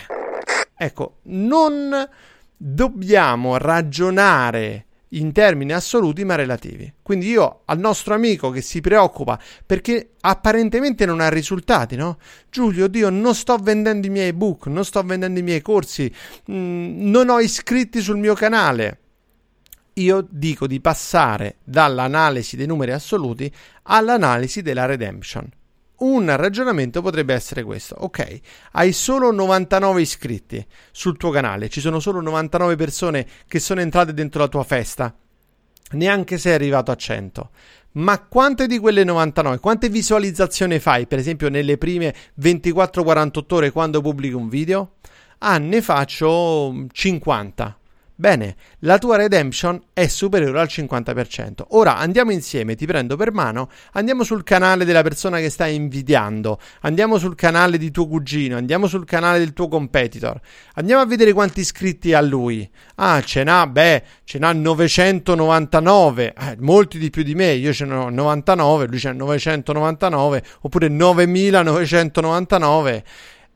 Ecco, 0.75 1.19
non 1.23 2.09
dobbiamo 2.57 3.57
ragionare 3.57 4.87
in 5.13 5.31
termini 5.31 5.73
assoluti 5.73 6.23
ma 6.23 6.35
relativi. 6.35 6.91
Quindi 7.01 7.27
io 7.27 7.61
al 7.65 7.79
nostro 7.79 8.13
amico 8.13 8.49
che 8.49 8.61
si 8.61 8.81
preoccupa 8.81 9.39
perché 9.65 10.11
apparentemente 10.21 11.05
non 11.05 11.19
ha 11.19 11.29
risultati, 11.29 11.95
no? 11.95 12.17
Giulio, 12.49 12.87
Dio, 12.87 13.09
non 13.09 13.35
sto 13.35 13.57
vendendo 13.57 14.07
i 14.07 14.09
miei 14.09 14.29
ebook, 14.29 14.67
non 14.67 14.85
sto 14.85 15.01
vendendo 15.03 15.39
i 15.39 15.43
miei 15.43 15.61
corsi, 15.61 16.13
mh, 16.45 16.53
mm, 16.53 17.09
non 17.09 17.29
ho 17.29 17.39
iscritti 17.39 18.01
sul 18.01 18.17
mio 18.17 18.33
canale. 18.33 18.97
Io 19.95 20.25
dico 20.29 20.67
di 20.67 20.79
passare 20.79 21.57
dall'analisi 21.63 22.55
dei 22.55 22.67
numeri 22.67 22.91
assoluti 22.91 23.51
all'analisi 23.83 24.61
della 24.61 24.85
redemption 24.85 25.49
un 26.01 26.35
ragionamento 26.35 27.01
potrebbe 27.01 27.33
essere 27.33 27.63
questo. 27.63 27.95
Ok, 27.99 28.39
hai 28.73 28.91
solo 28.91 29.31
99 29.31 30.01
iscritti 30.01 30.65
sul 30.91 31.17
tuo 31.17 31.31
canale, 31.31 31.69
ci 31.69 31.79
sono 31.81 31.99
solo 31.99 32.21
99 32.21 32.75
persone 32.75 33.27
che 33.47 33.59
sono 33.59 33.81
entrate 33.81 34.13
dentro 34.13 34.41
la 34.41 34.47
tua 34.47 34.63
festa, 34.63 35.13
neanche 35.91 36.37
sei 36.37 36.53
arrivato 36.53 36.91
a 36.91 36.95
100. 36.95 37.49
Ma 37.93 38.19
quante 38.21 38.67
di 38.67 38.79
quelle 38.79 39.03
99, 39.03 39.59
quante 39.59 39.89
visualizzazioni 39.89 40.79
fai, 40.79 41.07
per 41.07 41.19
esempio, 41.19 41.49
nelle 41.49 41.77
prime 41.77 42.15
24-48 42.39 43.53
ore 43.53 43.71
quando 43.71 44.01
pubblichi 44.01 44.33
un 44.33 44.47
video? 44.47 44.93
Ah, 45.39 45.57
ne 45.57 45.81
faccio 45.81 46.85
50. 46.89 47.79
Bene, 48.21 48.55
la 48.81 48.99
tua 48.99 49.17
redemption 49.17 49.81
è 49.93 50.05
superiore 50.05 50.59
al 50.59 50.67
50%. 50.69 51.63
Ora 51.69 51.97
andiamo 51.97 52.31
insieme, 52.31 52.75
ti 52.75 52.85
prendo 52.85 53.15
per 53.15 53.31
mano, 53.31 53.67
andiamo 53.93 54.23
sul 54.23 54.43
canale 54.43 54.85
della 54.85 55.01
persona 55.01 55.39
che 55.39 55.49
stai 55.49 55.73
invidiando, 55.73 56.59
andiamo 56.81 57.17
sul 57.17 57.33
canale 57.33 57.79
di 57.79 57.89
tuo 57.89 58.07
cugino, 58.07 58.57
andiamo 58.57 58.85
sul 58.85 59.05
canale 59.05 59.39
del 59.39 59.53
tuo 59.53 59.67
competitor, 59.67 60.39
andiamo 60.75 61.01
a 61.01 61.07
vedere 61.07 61.33
quanti 61.33 61.61
iscritti 61.61 62.13
ha 62.13 62.21
lui. 62.21 62.69
Ah, 62.97 63.23
ce 63.23 63.43
n'ha, 63.43 63.65
beh, 63.65 64.03
ce 64.23 64.37
n'ha 64.37 64.53
999, 64.53 66.35
eh, 66.37 66.57
molti 66.59 66.99
di 66.99 67.09
più 67.09 67.23
di 67.23 67.33
me, 67.33 67.53
io 67.53 67.73
ce 67.73 67.85
n'ho 67.85 68.09
99, 68.09 68.85
lui 68.85 68.99
ce 68.99 69.07
n'ha 69.07 69.15
999, 69.15 70.43
oppure 70.61 70.89
9999. 70.89 73.03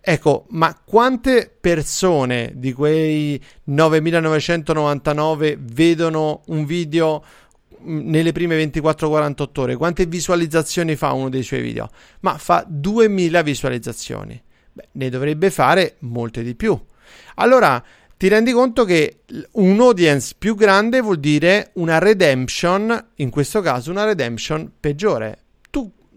Ecco, 0.07 0.45
ma 0.49 0.79
quante 0.85 1.51
persone 1.59 2.51
di 2.53 2.73
quei 2.73 3.43
9999 3.63 5.57
vedono 5.59 6.43
un 6.45 6.63
video 6.63 7.25
mm, 7.81 8.07
nelle 8.11 8.31
prime 8.31 8.55
24-48 8.65 9.47
ore? 9.55 9.75
Quante 9.75 10.05
visualizzazioni 10.05 10.95
fa 10.95 11.11
uno 11.13 11.29
dei 11.29 11.41
suoi 11.41 11.61
video? 11.61 11.89
Ma 12.19 12.37
fa 12.37 12.63
2000 12.67 13.41
visualizzazioni. 13.41 14.39
Beh, 14.73 14.89
ne 14.91 15.09
dovrebbe 15.09 15.49
fare 15.49 15.95
molte 16.01 16.43
di 16.43 16.53
più. 16.53 16.79
Allora, 17.37 17.83
ti 18.15 18.27
rendi 18.27 18.51
conto 18.51 18.85
che 18.85 19.21
un 19.53 19.79
audience 19.79 20.35
più 20.37 20.53
grande 20.53 21.01
vuol 21.01 21.17
dire 21.17 21.71
una 21.73 21.97
redemption, 21.97 23.07
in 23.15 23.31
questo 23.31 23.59
caso 23.61 23.89
una 23.89 24.03
redemption 24.03 24.71
peggiore. 24.79 25.44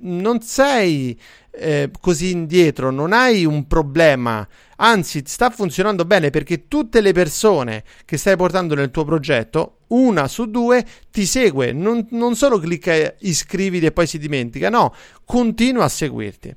Non 0.01 0.41
sei 0.43 1.19
eh, 1.51 1.91
così 2.01 2.31
indietro, 2.31 2.91
non 2.91 3.13
hai 3.13 3.45
un 3.45 3.67
problema, 3.67 4.47
anzi 4.77 5.23
sta 5.27 5.51
funzionando 5.51 6.05
bene 6.05 6.31
perché 6.31 6.69
tutte 6.69 7.01
le 7.01 7.13
persone 7.13 7.83
che 8.05 8.17
stai 8.17 8.37
portando 8.37 8.75
nel 8.75 8.91
tuo 8.91 9.05
progetto, 9.05 9.79
una 9.89 10.29
su 10.29 10.51
due, 10.51 10.85
ti 11.11 11.27
segue, 11.27 11.73
non, 11.73 12.07
non 12.11 12.37
solo 12.37 12.59
clicca 12.59 13.15
iscriviti 13.21 13.87
e 13.87 13.93
poi 13.93 14.07
si 14.07 14.19
dimentica, 14.19 14.71
no, 14.71 14.95
continua 15.25 15.85
a 15.85 15.89
seguirti. 15.89 16.55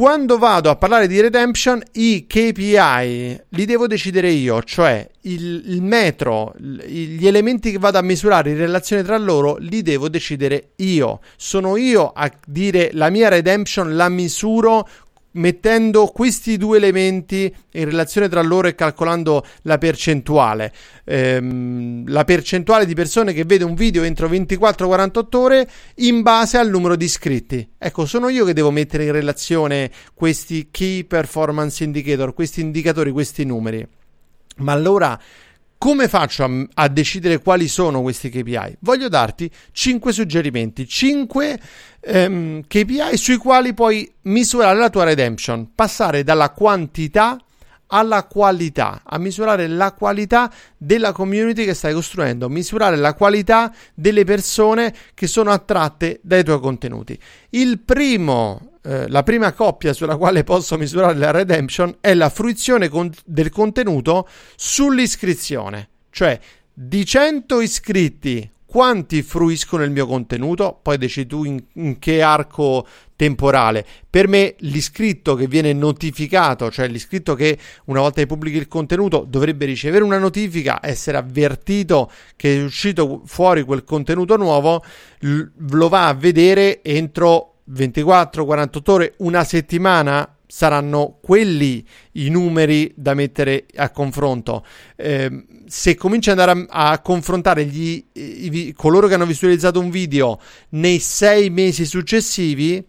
Quando 0.00 0.38
vado 0.38 0.70
a 0.70 0.76
parlare 0.76 1.06
di 1.06 1.20
redemption, 1.20 1.78
i 1.92 2.24
KPI 2.26 3.42
li 3.50 3.66
devo 3.66 3.86
decidere 3.86 4.30
io, 4.30 4.62
cioè 4.62 5.06
il, 5.24 5.62
il, 5.66 5.82
metro, 5.82 6.54
gli 6.56 7.26
elementi 7.26 7.70
che 7.70 7.76
vado 7.76 7.98
a 7.98 8.00
misurare 8.00 8.48
in 8.48 8.56
relazione 8.56 9.02
tra 9.02 9.18
loro, 9.18 9.56
li 9.58 9.82
devo 9.82 10.08
decidere 10.08 10.70
io. 10.76 11.20
Sono 11.36 11.76
io 11.76 12.12
a 12.14 12.32
dire 12.46 12.88
la 12.94 13.10
mia 13.10 13.28
redemption 13.28 13.94
la 13.94 14.08
misuro 14.08 14.88
mettendo 15.32 16.06
questi 16.06 16.56
due 16.56 16.78
elementi 16.78 17.54
in 17.72 17.84
relazione 17.84 18.28
tra 18.28 18.42
loro 18.42 18.68
e 18.68 18.74
calcolando 18.74 19.44
la 19.62 19.78
percentuale. 19.78 20.72
Ehm, 21.04 22.08
la 22.08 22.24
percentuale 22.24 22.86
di 22.86 22.94
persone 22.94 23.32
che 23.32 23.44
vede 23.44 23.64
un 23.64 23.74
video 23.74 24.02
entro 24.02 24.28
24-48 24.28 25.36
ore 25.36 25.70
in 25.96 26.22
base 26.22 26.58
al 26.58 26.70
numero 26.70 26.96
di 26.96 27.04
iscritti. 27.04 27.68
Ecco, 27.78 28.06
sono 28.06 28.28
io 28.28 28.44
che 28.44 28.52
devo 28.52 28.70
mettere 28.70 29.04
in 29.04 29.12
relazione 29.12 29.90
questi 30.14 30.68
key 30.70 31.04
performance 31.04 31.84
indicator, 31.84 32.34
questi 32.34 32.60
indicatori, 32.60 33.10
questi 33.10 33.44
numeri. 33.44 33.86
Ma 34.56 34.72
allora 34.72 35.18
come 35.80 36.08
faccio 36.08 36.44
a, 36.44 36.50
a, 36.74 36.88
decidere 36.88 37.40
quali 37.40 37.66
sono 37.66 38.02
questi 38.02 38.28
KPI? 38.28 38.76
Voglio 38.80 39.08
darti 39.08 39.50
5 39.72 40.12
suggerimenti, 40.12 40.86
5 40.86 41.60
ehm, 42.00 42.60
KPI 42.66 43.16
sui 43.16 43.38
quali 43.38 43.72
puoi 43.72 44.12
misurare 44.24 44.78
la 44.78 44.90
tua 44.90 45.04
redemption, 45.04 45.70
passare 45.74 46.22
dalla 46.22 46.50
quantità 46.50 47.38
alla 47.86 48.24
qualità, 48.24 49.00
a 49.02 49.16
misurare 49.16 49.68
la 49.68 49.92
qualità 49.92 50.52
della 50.76 51.12
community 51.12 51.64
che 51.64 51.72
stai 51.72 51.94
costruendo, 51.94 52.50
misurare 52.50 52.96
la 52.96 53.14
qualità 53.14 53.74
delle 53.94 54.24
persone 54.24 54.94
che 55.14 55.26
sono 55.26 55.50
attratte 55.50 56.20
dai 56.22 56.44
tuoi 56.44 56.60
contenuti. 56.60 57.18
Il 57.48 57.80
primo 57.80 58.69
eh, 58.82 59.08
la 59.08 59.22
prima 59.22 59.52
coppia 59.52 59.92
sulla 59.92 60.16
quale 60.16 60.44
posso 60.44 60.78
misurare 60.78 61.14
la 61.14 61.30
redemption 61.30 61.96
è 62.00 62.14
la 62.14 62.30
fruizione 62.30 62.88
con- 62.88 63.12
del 63.24 63.50
contenuto 63.50 64.28
sull'iscrizione, 64.56 65.88
cioè 66.10 66.38
di 66.72 67.04
100 67.04 67.60
iscritti 67.60 68.50
quanti 68.70 69.22
fruiscono 69.22 69.82
il 69.82 69.90
mio 69.90 70.06
contenuto, 70.06 70.78
poi 70.80 70.96
decidi 70.96 71.26
tu 71.26 71.42
in, 71.42 71.60
in, 71.72 71.98
che 71.98 72.22
arco 72.22 72.86
temporale. 73.16 73.84
Per 74.08 74.28
me 74.28 74.54
l'iscritto 74.58 75.34
che 75.34 75.48
viene 75.48 75.72
notificato, 75.72 76.70
cioè 76.70 76.86
l'iscritto 76.86 77.34
che 77.34 77.58
una 77.86 77.98
volta 77.98 78.20
che 78.20 78.28
pubblichi 78.28 78.58
il 78.58 78.68
contenuto 78.68 79.26
dovrebbe 79.28 79.64
ricevere 79.64 80.04
una 80.04 80.18
notifica, 80.18 80.78
essere 80.80 81.16
avvertito 81.16 82.12
che 82.36 82.60
è 82.60 82.62
uscito 82.62 83.22
fuori 83.26 83.64
quel 83.64 83.82
contenuto 83.82 84.36
nuovo, 84.36 84.84
lo 85.18 85.88
va 85.88 86.06
a 86.06 86.14
vedere 86.14 86.80
entro 86.84 87.49
24, 87.70 88.44
48 88.44 88.92
ore, 88.92 89.14
una 89.18 89.44
settimana 89.44 90.36
saranno 90.46 91.18
quelli 91.22 91.86
i 92.12 92.28
numeri 92.28 92.92
da 92.96 93.14
mettere 93.14 93.66
a 93.76 93.90
confronto. 93.90 94.64
Eh, 94.96 95.44
se 95.66 95.94
cominci 95.94 96.30
ad 96.30 96.38
andare 96.40 96.66
a, 96.68 96.90
a 96.90 97.00
confrontare 97.00 97.64
gli, 97.64 98.04
i, 98.12 98.50
i, 98.52 98.72
coloro 98.72 99.06
che 99.06 99.14
hanno 99.14 99.26
visualizzato 99.26 99.78
un 99.78 99.90
video 99.90 100.40
nei 100.70 100.98
sei 100.98 101.50
mesi 101.50 101.84
successivi, 101.84 102.84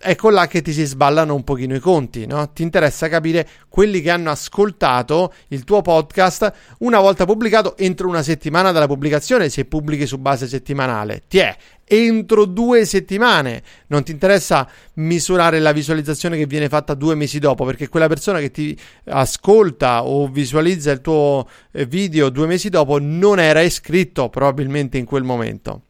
ecco 0.00 0.30
là 0.30 0.46
che 0.46 0.62
ti 0.62 0.72
si 0.72 0.84
sballano 0.84 1.34
un 1.34 1.44
pochino 1.44 1.74
i 1.74 1.80
conti, 1.80 2.26
no? 2.26 2.52
Ti 2.52 2.62
interessa 2.62 3.08
capire 3.08 3.46
quelli 3.68 4.00
che 4.00 4.10
hanno 4.10 4.30
ascoltato 4.30 5.32
il 5.48 5.64
tuo 5.64 5.82
podcast 5.82 6.52
una 6.78 7.00
volta 7.00 7.24
pubblicato 7.24 7.76
entro 7.76 8.08
una 8.08 8.22
settimana 8.22 8.72
dalla 8.72 8.86
pubblicazione, 8.86 9.48
se 9.48 9.64
pubblichi 9.66 10.06
su 10.06 10.18
base 10.18 10.48
settimanale. 10.48 11.22
Ti 11.28 11.38
è 11.38 11.56
entro 11.84 12.44
due 12.44 12.84
settimane. 12.84 13.62
Non 13.88 14.04
ti 14.04 14.12
interessa 14.12 14.68
misurare 14.94 15.58
la 15.58 15.72
visualizzazione 15.72 16.36
che 16.36 16.46
viene 16.46 16.68
fatta 16.68 16.94
due 16.94 17.14
mesi 17.14 17.38
dopo, 17.38 17.64
perché 17.64 17.88
quella 17.88 18.08
persona 18.08 18.38
che 18.40 18.50
ti 18.50 18.78
ascolta 19.04 20.04
o 20.04 20.28
visualizza 20.28 20.90
il 20.90 21.00
tuo 21.00 21.48
eh, 21.72 21.86
video 21.86 22.30
due 22.30 22.46
mesi 22.46 22.68
dopo 22.68 22.98
non 22.98 23.38
era 23.38 23.60
iscritto 23.60 24.28
probabilmente 24.28 24.98
in 24.98 25.04
quel 25.04 25.24
momento. 25.24 25.82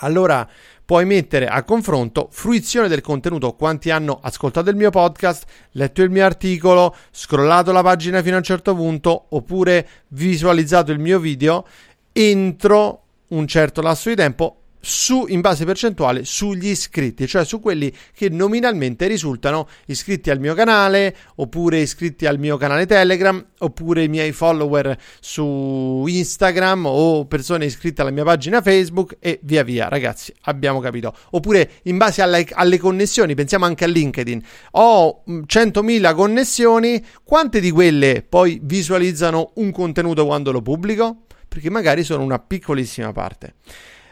Allora 0.00 0.46
puoi 0.86 1.04
mettere 1.04 1.48
a 1.48 1.64
confronto 1.64 2.28
fruizione 2.30 2.86
del 2.86 3.00
contenuto, 3.00 3.54
quanti 3.54 3.90
hanno 3.90 4.20
ascoltato 4.22 4.70
il 4.70 4.76
mio 4.76 4.90
podcast, 4.90 5.44
letto 5.72 6.00
il 6.00 6.10
mio 6.10 6.24
articolo, 6.24 6.94
scrollato 7.10 7.72
la 7.72 7.82
pagina 7.82 8.22
fino 8.22 8.36
a 8.36 8.38
un 8.38 8.44
certo 8.44 8.74
punto, 8.74 9.26
oppure 9.30 9.86
visualizzato 10.08 10.92
il 10.92 11.00
mio 11.00 11.18
video 11.18 11.66
entro 12.12 13.02
un 13.28 13.46
certo 13.46 13.82
lasso 13.82 14.08
di 14.08 14.14
tempo 14.14 14.60
su, 14.86 15.26
in 15.28 15.40
base 15.40 15.64
percentuale 15.64 16.24
sugli 16.24 16.68
iscritti, 16.68 17.26
cioè 17.26 17.44
su 17.44 17.58
quelli 17.58 17.92
che 18.14 18.28
nominalmente 18.28 19.08
risultano 19.08 19.66
iscritti 19.86 20.30
al 20.30 20.38
mio 20.38 20.54
canale, 20.54 21.14
oppure 21.36 21.80
iscritti 21.80 22.24
al 22.24 22.38
mio 22.38 22.56
canale 22.56 22.86
Telegram, 22.86 23.44
oppure 23.58 24.04
i 24.04 24.08
miei 24.08 24.30
follower 24.30 24.96
su 25.18 26.04
Instagram 26.06 26.86
o 26.86 27.26
persone 27.26 27.64
iscritte 27.64 28.02
alla 28.02 28.12
mia 28.12 28.22
pagina 28.22 28.62
Facebook 28.62 29.16
e 29.18 29.40
via 29.42 29.64
via, 29.64 29.88
ragazzi, 29.88 30.32
abbiamo 30.42 30.78
capito. 30.78 31.12
Oppure 31.30 31.68
in 31.84 31.96
base 31.96 32.22
alle, 32.22 32.46
alle 32.52 32.78
connessioni, 32.78 33.34
pensiamo 33.34 33.64
anche 33.64 33.84
a 33.84 33.88
LinkedIn. 33.88 34.40
Ho 34.72 35.24
100.000 35.26 35.82
mm, 35.82 36.14
connessioni, 36.14 37.04
quante 37.24 37.58
di 37.58 37.72
quelle 37.72 38.24
poi 38.26 38.60
visualizzano 38.62 39.50
un 39.56 39.72
contenuto 39.72 40.24
quando 40.26 40.52
lo 40.52 40.62
pubblico? 40.62 41.24
Perché 41.48 41.70
magari 41.70 42.04
sono 42.04 42.22
una 42.22 42.38
piccolissima 42.38 43.10
parte. 43.10 43.54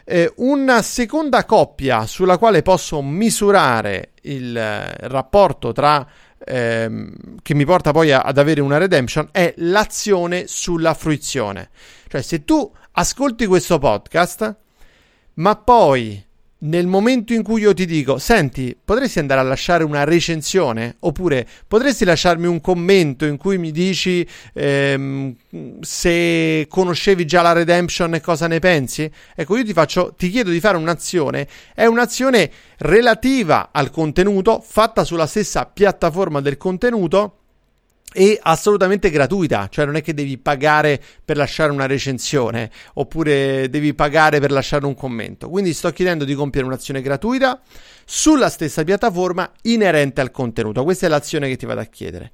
Eh, 0.07 0.31
una 0.37 0.83
seconda 0.83 1.45
coppia 1.45 2.05
sulla 2.05 2.37
quale 2.37 2.61
posso 2.61 3.01
misurare 3.01 4.11
il 4.21 4.55
eh, 4.55 4.93
rapporto 5.07 5.71
tra 5.71 6.07
ehm, 6.37 7.39
che 7.41 7.53
mi 7.55 7.65
porta 7.65 7.91
poi 7.91 8.11
a, 8.11 8.21
ad 8.21 8.37
avere 8.37 8.61
una 8.61 8.77
redemption 8.77 9.29
è 9.31 9.53
l'azione 9.57 10.45
sulla 10.47 10.93
fruizione. 10.93 11.69
Cioè, 12.07 12.21
se 12.21 12.45
tu 12.45 12.71
ascolti 12.91 13.45
questo 13.45 13.79
podcast, 13.79 14.55
ma 15.35 15.55
poi 15.55 16.24
nel 16.65 16.87
momento 16.87 17.33
in 17.33 17.43
cui 17.43 17.61
io 17.61 17.73
ti 17.73 17.85
dico, 17.85 18.17
senti, 18.17 18.75
potresti 18.83 19.19
andare 19.19 19.39
a 19.39 19.43
lasciare 19.43 19.83
una 19.83 20.03
recensione? 20.03 20.95
Oppure 20.99 21.47
potresti 21.67 22.05
lasciarmi 22.05 22.47
un 22.47 22.59
commento 22.61 23.25
in 23.25 23.37
cui 23.37 23.57
mi 23.57 23.71
dici 23.71 24.27
ehm, 24.53 25.35
se 25.81 26.65
conoscevi 26.67 27.25
già 27.25 27.41
la 27.41 27.53
redemption 27.53 28.15
e 28.15 28.21
cosa 28.21 28.47
ne 28.47 28.59
pensi? 28.59 29.09
Ecco, 29.35 29.57
io 29.57 29.63
ti 29.63 29.73
faccio, 29.73 30.13
ti 30.17 30.29
chiedo 30.29 30.49
di 30.49 30.59
fare 30.59 30.77
un'azione, 30.77 31.47
è 31.73 31.85
un'azione 31.85 32.51
relativa 32.77 33.69
al 33.71 33.91
contenuto, 33.91 34.63
fatta 34.65 35.03
sulla 35.03 35.27
stessa 35.27 35.65
piattaforma 35.65 36.41
del 36.41 36.57
contenuto 36.57 37.39
e 38.17 38.39
assolutamente 38.41 39.09
gratuita, 39.09 39.67
cioè 39.69 39.83
non 39.83 39.97
è 39.97 40.01
che 40.01 40.13
devi 40.13 40.37
pagare 40.37 41.01
per 41.25 41.35
lasciare 41.35 41.73
una 41.73 41.85
recensione 41.85 42.71
oppure 42.93 43.69
devi 43.69 43.93
pagare 43.93 44.39
per 44.39 44.51
lasciare 44.51 44.85
un 44.85 44.95
commento. 44.95 45.49
Quindi 45.49 45.73
sto 45.73 45.91
chiedendo 45.91 46.23
di 46.23 46.33
compiere 46.33 46.65
un'azione 46.65 47.01
gratuita 47.01 47.59
sulla 48.05 48.47
stessa 48.47 48.85
piattaforma 48.85 49.51
inerente 49.63 50.21
al 50.21 50.31
contenuto. 50.31 50.85
Questa 50.85 51.07
è 51.07 51.09
l'azione 51.09 51.49
che 51.49 51.57
ti 51.57 51.65
vado 51.65 51.81
a 51.81 51.85
chiedere. 51.85 52.31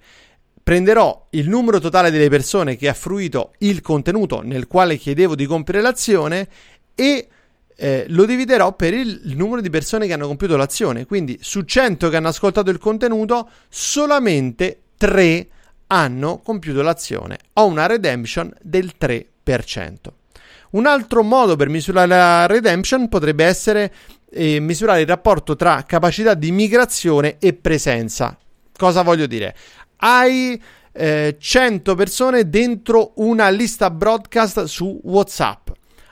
Prenderò 0.62 1.30
il 1.32 1.50
numero 1.50 1.80
totale 1.80 2.12
delle 2.12 2.30
persone 2.30 2.76
che 2.76 2.88
ha 2.88 2.94
fruito 2.94 3.54
il 3.60 3.82
contenuto 3.82 4.42
nel 4.42 4.68
quale 4.68 4.98
chiedevo 4.98 5.34
di 5.34 5.48
compiere 5.48 5.82
l'azione 5.82 6.48
e 6.94 7.28
eh, 7.76 8.06
lo 8.10 8.26
dividerò 8.26 8.76
per 8.76 8.94
il, 8.94 9.20
numero 9.36 9.62
di 9.62 9.72
persone 9.72 10.06
che 10.06 10.14
hanno 10.14 10.28
compiuto 10.28 10.58
l'azione. 10.58 11.08
Quindi 11.08 11.40
su 11.42 11.64
100 11.64 12.10
che 12.10 12.18
hanno 12.18 12.28
ascoltato 12.28 12.70
il 12.70 12.78
contenuto, 12.78 13.50
solamente 13.68 14.82
3 14.98 15.48
hanno 15.92 16.40
compiuto 16.40 16.82
l'azione. 16.82 17.38
Ho 17.54 17.66
una 17.66 17.86
redemption 17.86 18.52
del 18.62 18.94
3%. 19.00 19.26
Un 20.72 20.86
altro 20.86 21.22
modo 21.22 21.56
per 21.58 21.68
misurare 21.68 22.08
la 22.08 22.46
redemption 22.48 23.10
potrebbe 23.10 23.44
essere 23.44 23.94
eh, 24.32 24.60
misurare 24.62 25.02
il 25.02 25.08
rapporto 25.08 25.56
tra 25.56 25.84
capacità 25.86 26.34
di 26.34 26.52
migrazione 26.52 27.38
e 27.40 27.54
presenza. 27.54 28.38
Cosa 28.76 29.02
voglio 29.02 29.28
dire? 29.28 29.54
Hai 29.98 30.62
eh, 30.94 31.36
100 31.38 31.96
persone 31.96 32.50
dentro 32.50 33.12
una 33.18 33.50
lista 33.50 33.92
broadcast 33.92 34.64
su 34.64 35.00
WhatsApp 35.04 35.61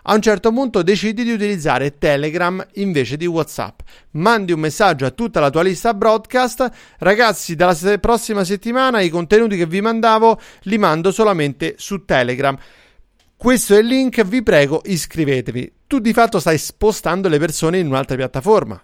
a 0.10 0.16
un 0.16 0.22
certo 0.22 0.52
punto 0.52 0.82
decidi 0.82 1.24
di 1.24 1.32
utilizzare 1.32 2.00
Telegram 2.00 2.66
invece 2.74 3.16
di 3.16 3.28
WhatsApp. 3.28 3.82
Mandi 4.12 4.52
un 4.52 4.60
messaggio 4.60 5.06
a 5.06 5.12
tutta 5.12 5.40
la 5.40 5.52
tua 5.52 5.62
lista 5.62 5.94
broadcast, 5.94 6.68
ragazzi, 6.98 7.56
dalla 7.56 7.76
prossima 8.00 8.44
settimana 8.44 9.02
i 9.02 9.10
contenuti 9.10 9.56
che 9.56 9.68
vi 9.68 9.82
mandavo 9.82 10.40
li 10.64 10.80
mando 10.80 11.12
solamente 11.12 11.76
su 11.78 12.06
Telegram. 12.06 12.58
Questo 13.38 13.76
è 13.76 13.80
il 13.80 13.86
link, 13.86 14.24
vi 14.24 14.42
prego, 14.42 14.82
iscrivetevi. 14.84 15.74
Tu 15.86 16.00
di 16.00 16.12
fatto 16.12 16.40
stai 16.40 16.58
spostando 16.58 17.30
le 17.30 17.38
persone 17.38 17.78
in 17.78 17.86
un'altra 17.86 18.16
piattaforma. 18.16 18.84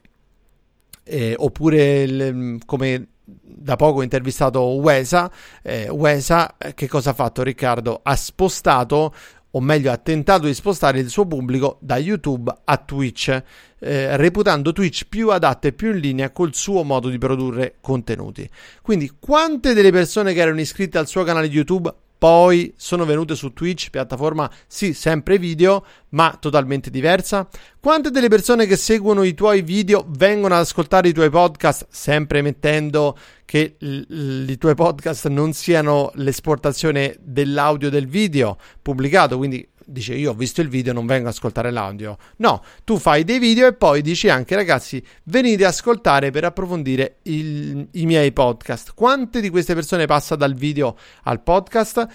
eh, 1.06 1.36
oppure 1.38 2.04
il, 2.04 2.60
come 2.66 3.08
da 3.26 3.76
poco 3.76 4.00
ho 4.00 4.04
intervistato 4.04 4.62
Wesa. 4.62 5.32
Eh, 5.62 5.90
Wesa, 5.90 6.58
eh, 6.58 6.74
che 6.74 6.88
cosa 6.88 7.12
ha 7.12 7.14
fatto 7.14 7.44
Riccardo? 7.44 8.02
Ha 8.04 8.16
spostato 8.16 9.14
o 9.56 9.62
meglio 9.62 9.92
ha 9.92 9.98
tentato 9.98 10.48
di 10.48 10.54
spostare 10.54 11.00
il 11.00 11.10
suo 11.10 11.26
pubblico 11.26 11.78
da 11.80 11.98
YouTube 11.98 12.54
a 12.66 12.78
Twitch, 12.78 13.44
eh, 13.80 14.18
reputando 14.18 14.74
Twitch 14.74 15.06
più 15.08 15.30
adatto 15.30 15.68
e 15.68 15.74
più 15.74 15.92
in 15.92 16.00
linea 16.00 16.32
col 16.32 16.54
suo 16.54 16.84
modo 16.84 17.08
di 17.08 17.18
produrre 17.18 17.76
contenuti. 17.80 18.48
Quindi 18.82 19.14
quante 19.18 19.74
delle 19.74 19.92
persone 19.92 20.34
che 20.34 20.42
erano 20.42 20.60
iscritte 20.60 20.98
al 20.98 21.08
suo 21.08 21.24
canale 21.24 21.48
YouTube 21.48 21.94
poi 22.26 22.74
sono 22.76 23.06
venute 23.06 23.36
su 23.36 23.54
Twitch, 23.54 23.92
piattaforma 23.92 24.50
sì, 24.66 24.96
sempre 24.96 25.38
video, 25.38 25.86
ma 26.10 26.36
totalmente 26.40 26.90
diversa? 26.90 27.48
Quante 27.80 28.10
delle 28.10 28.30
persone 28.30 28.66
che 28.66 28.78
seguono 28.78 29.22
i 29.22 29.36
tuoi 29.36 29.62
video 29.62 30.04
vengono 30.08 30.56
ad 30.56 30.62
ascoltare 30.62 31.10
i 31.10 31.14
tuoi 31.14 31.30
podcast, 31.30 31.86
sempre 31.92 32.42
mettendo 32.42 33.16
che 33.46 33.76
l- 33.78 34.50
i 34.50 34.58
tuoi 34.58 34.74
podcast 34.74 35.28
non 35.28 35.54
siano 35.54 36.10
l'esportazione 36.16 37.16
dell'audio 37.20 37.92
del 37.92 38.08
video 38.08 38.58
pubblicato, 38.82 39.38
quindi 39.38 39.70
dice 39.86 40.16
io 40.16 40.32
ho 40.32 40.34
visto 40.34 40.62
il 40.62 40.68
video, 40.68 40.94
non 40.94 41.06
vengo 41.06 41.28
ad 41.28 41.34
ascoltare 41.34 41.72
l'audio. 41.72 42.18
No, 42.38 42.64
tu 42.84 42.98
fai 42.98 43.24
dei 43.24 43.40
video 43.40 43.68
e 43.68 43.74
poi 43.74 44.02
dici 44.02 44.30
anche 44.30 44.56
ragazzi 44.56 45.04
venite 45.24 45.64
ad 45.64 45.72
ascoltare 45.72 46.32
per 46.32 46.44
approfondire 46.44 47.18
il, 47.24 47.88
i 47.92 48.06
miei 48.06 48.32
podcast. 48.32 48.92
Quante 48.94 49.42
di 49.42 49.50
queste 49.50 49.74
persone 49.74 50.06
passa 50.06 50.36
dal 50.36 50.54
video 50.54 50.98
al 51.24 51.42
podcast? 51.42 52.08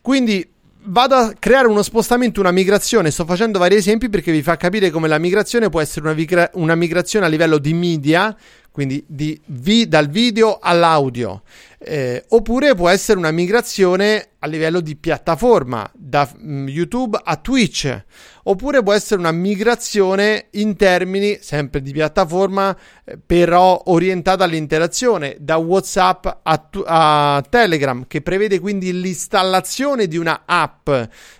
Quindi 0.00 0.50
vado 0.84 1.14
a 1.14 1.32
creare 1.38 1.68
uno 1.68 1.82
spostamento, 1.82 2.40
una 2.40 2.50
migrazione. 2.50 3.10
Sto 3.10 3.24
facendo 3.24 3.58
vari 3.58 3.76
esempi 3.76 4.08
perché 4.08 4.32
vi 4.32 4.42
fa 4.42 4.56
capire 4.56 4.90
come 4.90 5.08
la 5.08 5.18
migrazione 5.18 5.68
può 5.68 5.80
essere 5.80 6.06
una, 6.06 6.14
vigra- 6.14 6.50
una 6.54 6.74
migrazione 6.74 7.26
a 7.26 7.28
livello 7.28 7.58
di 7.58 7.72
media, 7.72 8.36
quindi 8.70 9.04
di 9.06 9.38
vi- 9.46 9.86
dal 9.86 10.08
video 10.08 10.58
all'audio, 10.60 11.42
eh, 11.84 12.24
oppure 12.28 12.74
può 12.74 12.88
essere 12.88 13.18
una 13.18 13.30
migrazione 13.30 14.28
a 14.44 14.48
livello 14.48 14.80
di 14.80 14.96
piattaforma, 14.96 15.88
da 15.94 16.28
mm, 16.36 16.66
YouTube 16.66 17.18
a 17.22 17.36
Twitch, 17.36 18.04
oppure 18.44 18.82
può 18.82 18.92
essere 18.92 19.20
una 19.20 19.30
migrazione 19.30 20.46
in 20.52 20.74
termini 20.74 21.38
sempre 21.40 21.80
di 21.80 21.92
piattaforma, 21.92 22.76
eh, 23.04 23.18
però 23.24 23.80
orientata 23.86 24.42
all'interazione, 24.42 25.36
da 25.38 25.56
WhatsApp 25.56 26.26
a, 26.42 26.68
a 26.86 27.44
Telegram, 27.48 28.04
che 28.08 28.20
prevede 28.20 28.58
quindi 28.58 29.00
l'installazione 29.00 30.08
di 30.08 30.16
una 30.16 30.42
app, 30.44 30.90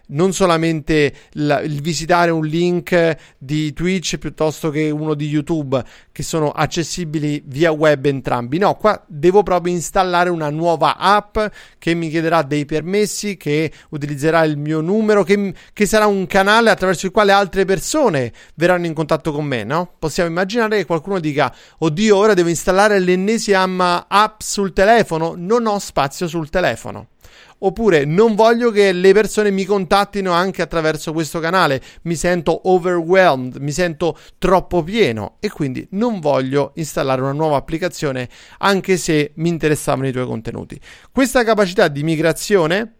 non 0.09 0.33
solamente 0.33 1.13
la, 1.33 1.61
il 1.61 1.81
visitare 1.81 2.31
un 2.31 2.45
link 2.45 3.17
di 3.37 3.73
Twitch 3.73 4.19
piuttosto 4.19 4.71
che 4.71 4.91
uno 4.91 5.15
di 5.15 5.27
YouTube, 5.27 5.83
che 6.13 6.23
sono 6.23 6.51
accessibili 6.51 7.43
via 7.47 7.73
web 7.73 8.05
entrambi. 8.05 8.59
No, 8.59 8.77
qua 8.77 9.03
devo 9.09 9.43
proprio 9.43 9.73
installare 9.73 10.31
una 10.33 10.51
nuova 10.51 10.97
app 10.97 11.39
che 11.79 11.95
mi 11.95 12.09
chiederà 12.09 12.43
dei 12.43 12.65
permessi 12.65 13.37
che 13.37 13.71
utilizzerà 13.91 14.45
il 14.45 14.57
mio 14.57 14.81
numero, 14.81 15.23
che, 15.23 15.55
che, 15.73 15.87
sarà 15.87 16.07
un 16.07 16.27
canale 16.27 16.71
attraverso 16.71 17.07
il 17.07 17.13
quale 17.13 17.33
altre 17.33 17.65
persone 17.65 18.33
verranno 18.55 18.87
in 18.87 18.95
contatto 18.95 19.33
con 19.33 19.45
me, 19.45 19.65
no? 19.65 19.95
Possiamo 19.99 20.29
immaginare 20.29 20.79
che 20.79 20.87
qualcuno 20.87 21.21
dica, 21.21 21.55
oddio, 21.79 22.17
ora 22.17 22.35
devo 22.35 22.49
installare 22.49 22.99
l'ennesima 22.99 24.07
app 24.09 24.41
sul 24.41 24.73
telefono, 24.73 25.35
non 25.37 25.67
ho 25.67 25.79
spazio 25.79 26.27
sul 26.27 26.51
telefono. 26.51 27.12
Oppure 27.59 28.05
non 28.05 28.35
voglio 28.35 28.71
che 28.71 28.93
le 28.93 29.13
persone 29.13 29.51
mi 29.51 29.65
contattino 29.65 30.33
anche 30.33 30.63
attraverso 30.63 31.13
questo 31.13 31.39
canale, 31.39 31.81
mi 32.03 32.17
sento 32.17 32.69
overwhelmed, 32.69 33.57
mi 33.57 33.73
sento 33.73 34.19
troppo 34.39 34.83
pieno 34.83 35.37
e 35.41 35.51
quindi 35.51 35.87
non 35.91 36.21
voglio 36.21 36.73
installare 36.77 37.21
una 37.21 37.33
nuova 37.33 37.57
applicazione 37.57 38.29
anche 38.59 38.97
se 38.97 39.33
mi 39.37 39.49
interessavano 39.49 40.09
i 40.09 40.13
tuoi 40.13 40.27
contenuti. 40.27 40.81
Questa 41.11 41.45
capacità 41.45 41.89
di 41.89 42.03
migrazione 42.03 42.95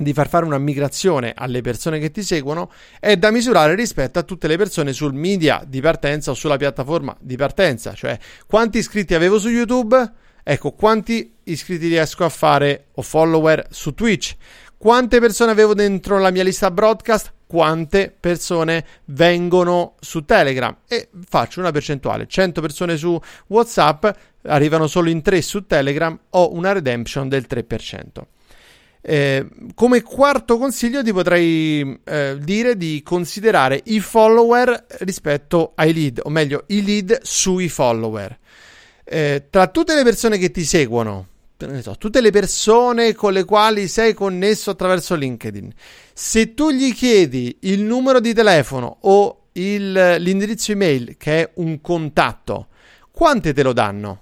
di 0.00 0.14
far 0.14 0.28
fare 0.28 0.46
una 0.46 0.58
migrazione 0.58 1.34
alle 1.36 1.60
persone 1.60 1.98
che 1.98 2.10
ti 2.10 2.22
seguono 2.22 2.72
è 2.98 3.16
da 3.16 3.30
misurare 3.30 3.74
rispetto 3.74 4.18
a 4.18 4.22
tutte 4.22 4.48
le 4.48 4.56
persone 4.56 4.92
sul 4.92 5.12
media 5.12 5.62
di 5.66 5.80
partenza 5.80 6.30
o 6.30 6.34
sulla 6.34 6.56
piattaforma 6.56 7.14
di 7.20 7.36
partenza, 7.36 7.92
cioè 7.92 8.18
quanti 8.46 8.78
iscritti 8.78 9.14
avevo 9.14 9.38
su 9.38 9.48
YouTube 9.48 10.12
Ecco, 10.50 10.72
quanti 10.72 11.32
iscritti 11.44 11.86
riesco 11.86 12.24
a 12.24 12.28
fare 12.28 12.86
o 12.94 13.02
follower 13.02 13.68
su 13.70 13.94
Twitch? 13.94 14.34
Quante 14.76 15.20
persone 15.20 15.52
avevo 15.52 15.74
dentro 15.74 16.18
la 16.18 16.32
mia 16.32 16.42
lista 16.42 16.72
broadcast? 16.72 17.32
Quante 17.46 18.12
persone 18.18 18.84
vengono 19.04 19.94
su 20.00 20.24
Telegram? 20.24 20.78
E 20.88 21.08
faccio 21.28 21.60
una 21.60 21.70
percentuale. 21.70 22.26
100 22.26 22.60
persone 22.60 22.96
su 22.96 23.16
WhatsApp, 23.46 24.06
arrivano 24.46 24.88
solo 24.88 25.08
in 25.08 25.22
3 25.22 25.40
su 25.40 25.66
Telegram, 25.66 26.18
ho 26.30 26.52
una 26.52 26.72
redemption 26.72 27.28
del 27.28 27.46
3%. 27.48 28.06
Eh, 29.02 29.46
come 29.76 30.02
quarto 30.02 30.58
consiglio 30.58 31.04
ti 31.04 31.12
potrei 31.12 32.00
eh, 32.02 32.36
dire 32.40 32.76
di 32.76 33.02
considerare 33.04 33.80
i 33.84 34.00
follower 34.00 34.86
rispetto 34.98 35.74
ai 35.76 35.94
lead, 35.94 36.20
o 36.24 36.28
meglio 36.28 36.64
i 36.66 36.82
lead 36.82 37.20
sui 37.22 37.68
follower 37.68 38.36
eh, 39.12 39.46
tra 39.50 39.66
tutte 39.66 39.96
le 39.96 40.04
persone 40.04 40.38
che 40.38 40.52
ti 40.52 40.64
seguono, 40.64 41.26
so, 41.80 41.96
tutte 41.98 42.20
le 42.20 42.30
persone 42.30 43.12
con 43.12 43.32
le 43.32 43.44
quali 43.44 43.88
sei 43.88 44.14
connesso 44.14 44.70
attraverso 44.70 45.16
LinkedIn, 45.16 45.72
se 46.14 46.54
tu 46.54 46.70
gli 46.70 46.94
chiedi 46.94 47.56
il 47.62 47.82
numero 47.82 48.20
di 48.20 48.32
telefono 48.32 48.98
o 49.00 49.46
il, 49.54 50.14
l'indirizzo 50.20 50.70
email, 50.70 51.16
che 51.16 51.42
è 51.42 51.50
un 51.54 51.80
contatto, 51.80 52.68
quante 53.10 53.52
te 53.52 53.64
lo 53.64 53.72
danno? 53.72 54.20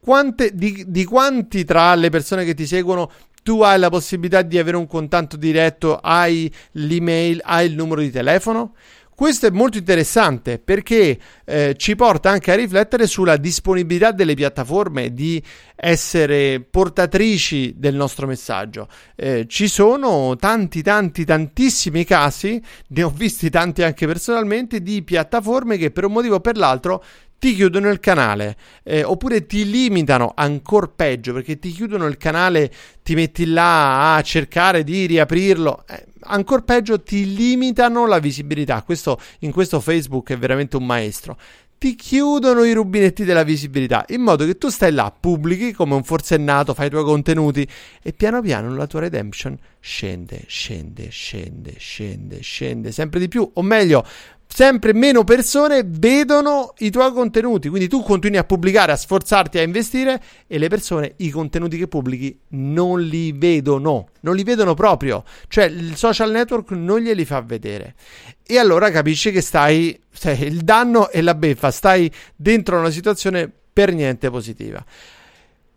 Quante, 0.00 0.52
di, 0.54 0.84
di 0.88 1.04
quanti 1.04 1.64
tra 1.64 1.94
le 1.94 2.08
persone 2.08 2.46
che 2.46 2.54
ti 2.54 2.66
seguono 2.66 3.10
tu 3.42 3.60
hai 3.60 3.78
la 3.78 3.90
possibilità 3.90 4.40
di 4.40 4.58
avere 4.58 4.78
un 4.78 4.86
contatto 4.86 5.36
diretto, 5.36 5.98
hai 5.98 6.50
l'email, 6.72 7.42
hai 7.44 7.66
il 7.66 7.74
numero 7.74 8.00
di 8.00 8.10
telefono? 8.10 8.72
Questo 9.14 9.46
è 9.46 9.50
molto 9.50 9.78
interessante 9.78 10.58
perché 10.58 11.16
eh, 11.44 11.74
ci 11.76 11.94
porta 11.94 12.30
anche 12.30 12.50
a 12.50 12.56
riflettere 12.56 13.06
sulla 13.06 13.36
disponibilità 13.36 14.10
delle 14.10 14.34
piattaforme 14.34 15.12
di 15.14 15.40
essere 15.76 16.60
portatrici 16.60 17.74
del 17.76 17.94
nostro 17.94 18.26
messaggio. 18.26 18.88
Eh, 19.14 19.46
ci 19.46 19.68
sono 19.68 20.34
tanti, 20.34 20.82
tanti, 20.82 21.24
tantissimi 21.24 22.04
casi, 22.04 22.60
ne 22.88 23.02
ho 23.04 23.10
visti 23.10 23.50
tanti 23.50 23.84
anche 23.84 24.04
personalmente, 24.04 24.82
di 24.82 25.02
piattaforme 25.02 25.76
che 25.76 25.92
per 25.92 26.06
un 26.06 26.12
motivo 26.12 26.36
o 26.36 26.40
per 26.40 26.56
l'altro 26.56 27.04
ti 27.38 27.54
chiudono 27.54 27.90
il 27.90 28.00
canale 28.00 28.56
eh, 28.82 29.04
oppure 29.04 29.44
ti 29.44 29.68
limitano 29.68 30.32
ancora 30.34 30.88
peggio 30.88 31.34
perché 31.34 31.58
ti 31.58 31.70
chiudono 31.70 32.06
il 32.06 32.16
canale, 32.16 32.72
ti 33.02 33.14
metti 33.14 33.44
là 33.44 34.14
a 34.16 34.22
cercare 34.22 34.82
di 34.82 35.04
riaprirlo. 35.04 35.84
Eh, 35.86 36.06
ancora 36.24 36.62
peggio 36.62 37.00
ti 37.02 37.34
limitano 37.34 38.06
la 38.06 38.18
visibilità. 38.18 38.82
Questo, 38.82 39.18
in 39.40 39.52
questo 39.52 39.80
Facebook 39.80 40.30
è 40.30 40.38
veramente 40.38 40.76
un 40.76 40.86
maestro. 40.86 41.36
Ti 41.78 41.94
chiudono 41.96 42.64
i 42.64 42.72
rubinetti 42.72 43.24
della 43.24 43.42
visibilità 43.42 44.04
in 44.08 44.22
modo 44.22 44.44
che 44.46 44.56
tu 44.56 44.68
stai 44.68 44.92
là, 44.92 45.12
pubblichi 45.18 45.72
come 45.72 45.94
un 45.94 46.02
forsennato, 46.02 46.72
fai 46.72 46.86
i 46.86 46.90
tuoi 46.90 47.04
contenuti 47.04 47.66
e 48.02 48.12
piano 48.12 48.40
piano 48.40 48.74
la 48.74 48.86
tua 48.86 49.00
redemption 49.00 49.58
scende, 49.86 50.44
scende, 50.46 51.10
scende, 51.10 51.74
scende, 51.78 52.40
scende 52.40 52.90
sempre 52.90 53.20
di 53.20 53.28
più. 53.28 53.48
O 53.52 53.60
meglio, 53.60 54.02
sempre 54.48 54.94
meno 54.94 55.24
persone 55.24 55.82
vedono 55.84 56.72
i 56.78 56.90
tuoi 56.90 57.12
contenuti. 57.12 57.68
Quindi 57.68 57.86
tu 57.86 58.02
continui 58.02 58.38
a 58.38 58.44
pubblicare, 58.44 58.92
a 58.92 58.96
sforzarti 58.96 59.58
a 59.58 59.62
investire 59.62 60.22
e 60.46 60.56
le 60.56 60.68
persone 60.68 61.12
i 61.18 61.28
contenuti 61.28 61.76
che 61.76 61.86
pubblichi 61.86 62.34
non 62.50 63.02
li 63.02 63.32
vedono, 63.32 64.08
non 64.20 64.34
li 64.34 64.42
vedono 64.42 64.72
proprio. 64.72 65.22
Cioè 65.48 65.64
il 65.64 65.96
social 65.96 66.30
network 66.30 66.70
non 66.70 67.00
glieli 67.00 67.26
fa 67.26 67.42
vedere. 67.42 67.94
E 68.42 68.56
allora 68.56 68.90
capisci 68.90 69.32
che 69.32 69.42
stai, 69.42 70.00
stai 70.10 70.44
il 70.44 70.62
danno 70.62 71.10
e 71.10 71.20
la 71.20 71.34
beffa, 71.34 71.70
stai 71.70 72.10
dentro 72.34 72.78
una 72.78 72.90
situazione 72.90 73.52
per 73.70 73.92
niente 73.92 74.30
positiva. 74.30 74.82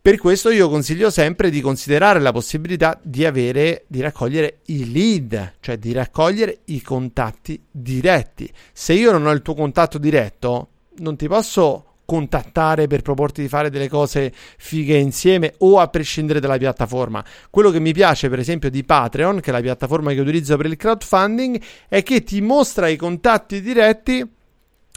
Per 0.08 0.18
questo 0.20 0.52
io 0.52 0.70
consiglio 0.70 1.10
sempre 1.10 1.50
di 1.50 1.60
considerare 1.60 2.22
la 2.22 2.32
possibilità 2.32 2.98
di 3.04 3.26
avere, 3.26 3.84
di 3.88 4.00
raccogliere 4.00 4.60
i 4.68 4.90
lead, 4.90 5.56
cioè 5.60 5.76
di 5.76 5.92
raccogliere 5.92 6.60
i 6.68 6.82
contatti 6.82 7.62
diretti. 7.70 8.50
Se 8.72 8.94
io 8.94 9.12
non 9.12 9.26
ho 9.26 9.32
il 9.32 9.42
tuo 9.42 9.54
contatto 9.54 9.98
diretto, 9.98 10.70
non 11.00 11.18
ti 11.18 11.28
posso 11.28 11.96
contattare 12.06 12.88
per 12.88 13.02
proporti 13.02 13.42
di 13.42 13.50
fare 13.50 13.70
delle 13.70 13.90
cose 13.90 14.32
fighe 14.58 14.96
insieme 14.96 15.56
o 15.58 15.78
a 15.78 15.90
prescindere 15.90 16.40
dalla 16.40 16.58
piattaforma. 16.58 17.22
Quello 17.50 17.70
che 17.70 17.82
mi 17.82 17.92
piace, 17.92 18.30
per 18.30 18.40
esempio, 18.40 18.70
di 18.70 18.86
Patreon, 18.86 19.42
che 19.42 19.50
è 19.50 19.54
la 19.54 19.60
piattaforma 19.60 20.14
che 20.14 20.22
utilizzo 20.22 20.56
per 20.56 20.68
il 20.68 20.78
crowdfunding, 20.78 21.62
è 21.90 22.02
che 22.04 22.24
ti 22.24 22.40
mostra 22.40 22.88
i 22.88 22.96
contatti 22.96 23.60
diretti 23.60 24.26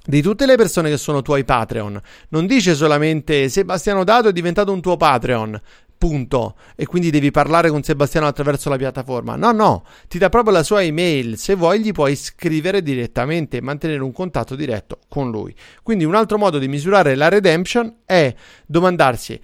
di 0.05 0.23
tutte 0.23 0.47
le 0.47 0.57
persone 0.57 0.91
che 0.91 0.97
sono 0.97 1.23
tuoi 1.23 1.45
Patreon. 1.45 2.01
Non 2.29 2.47
dice 2.47 2.75
solamente 2.75 3.49
Sebastiano 3.49 4.05
Dato 4.05 4.29
è 4.29 4.33
diventato 4.33 4.73
un 4.73 4.81
tuo 4.81 4.97
Patreon. 4.97 5.61
punto. 6.01 6.55
E 6.77 6.87
quindi 6.87 7.11
devi 7.11 7.31
parlare 7.31 7.69
con 7.69 7.83
Sebastiano 7.83 8.27
attraverso 8.27 8.71
la 8.71 8.79
piattaforma. 8.79 9.37
No, 9.37 9.53
no, 9.53 9.85
ti 10.09 10.17
dà 10.17 10.31
proprio 10.31 10.55
la 10.55 10.63
sua 10.63 10.83
email. 10.83 11.37
Se 11.37 11.55
vuoi, 11.55 11.81
gli 11.81 11.93
puoi 11.93 12.17
scrivere 12.17 12.83
direttamente 12.83 13.59
e 13.59 13.61
mantenere 13.61 14.03
un 14.03 14.11
contatto 14.11 14.57
diretto 14.57 15.01
con 15.09 15.31
lui. 15.31 15.55
Quindi, 15.83 16.05
un 16.05 16.15
altro 16.15 16.39
modo 16.39 16.57
di 16.57 16.69
misurare 16.69 17.15
la 17.17 17.29
redemption 17.29 17.97
è 18.07 18.35
domandarsi 18.65 19.39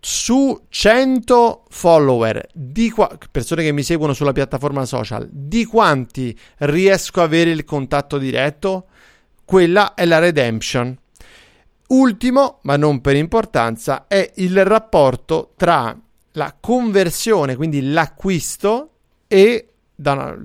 su 0.00 0.58
100 0.68 1.64
follower, 1.68 2.48
di 2.54 2.90
qua- 2.90 3.10
persone 3.30 3.62
che 3.62 3.72
mi 3.72 3.82
seguono 3.82 4.14
sulla 4.14 4.32
piattaforma 4.32 4.86
social, 4.86 5.28
di 5.30 5.66
quanti 5.66 6.36
riesco 6.58 7.20
a 7.20 7.24
avere 7.24 7.50
il 7.50 7.64
contatto 7.64 8.16
diretto? 8.16 8.86
Quella 9.48 9.94
è 9.94 10.04
la 10.04 10.18
redemption. 10.18 10.94
Ultimo, 11.86 12.58
ma 12.64 12.76
non 12.76 13.00
per 13.00 13.16
importanza, 13.16 14.04
è 14.06 14.32
il 14.34 14.62
rapporto 14.62 15.54
tra 15.56 15.98
la 16.32 16.56
conversione, 16.60 17.56
quindi 17.56 17.90
l'acquisto, 17.90 18.90
e 19.26 19.68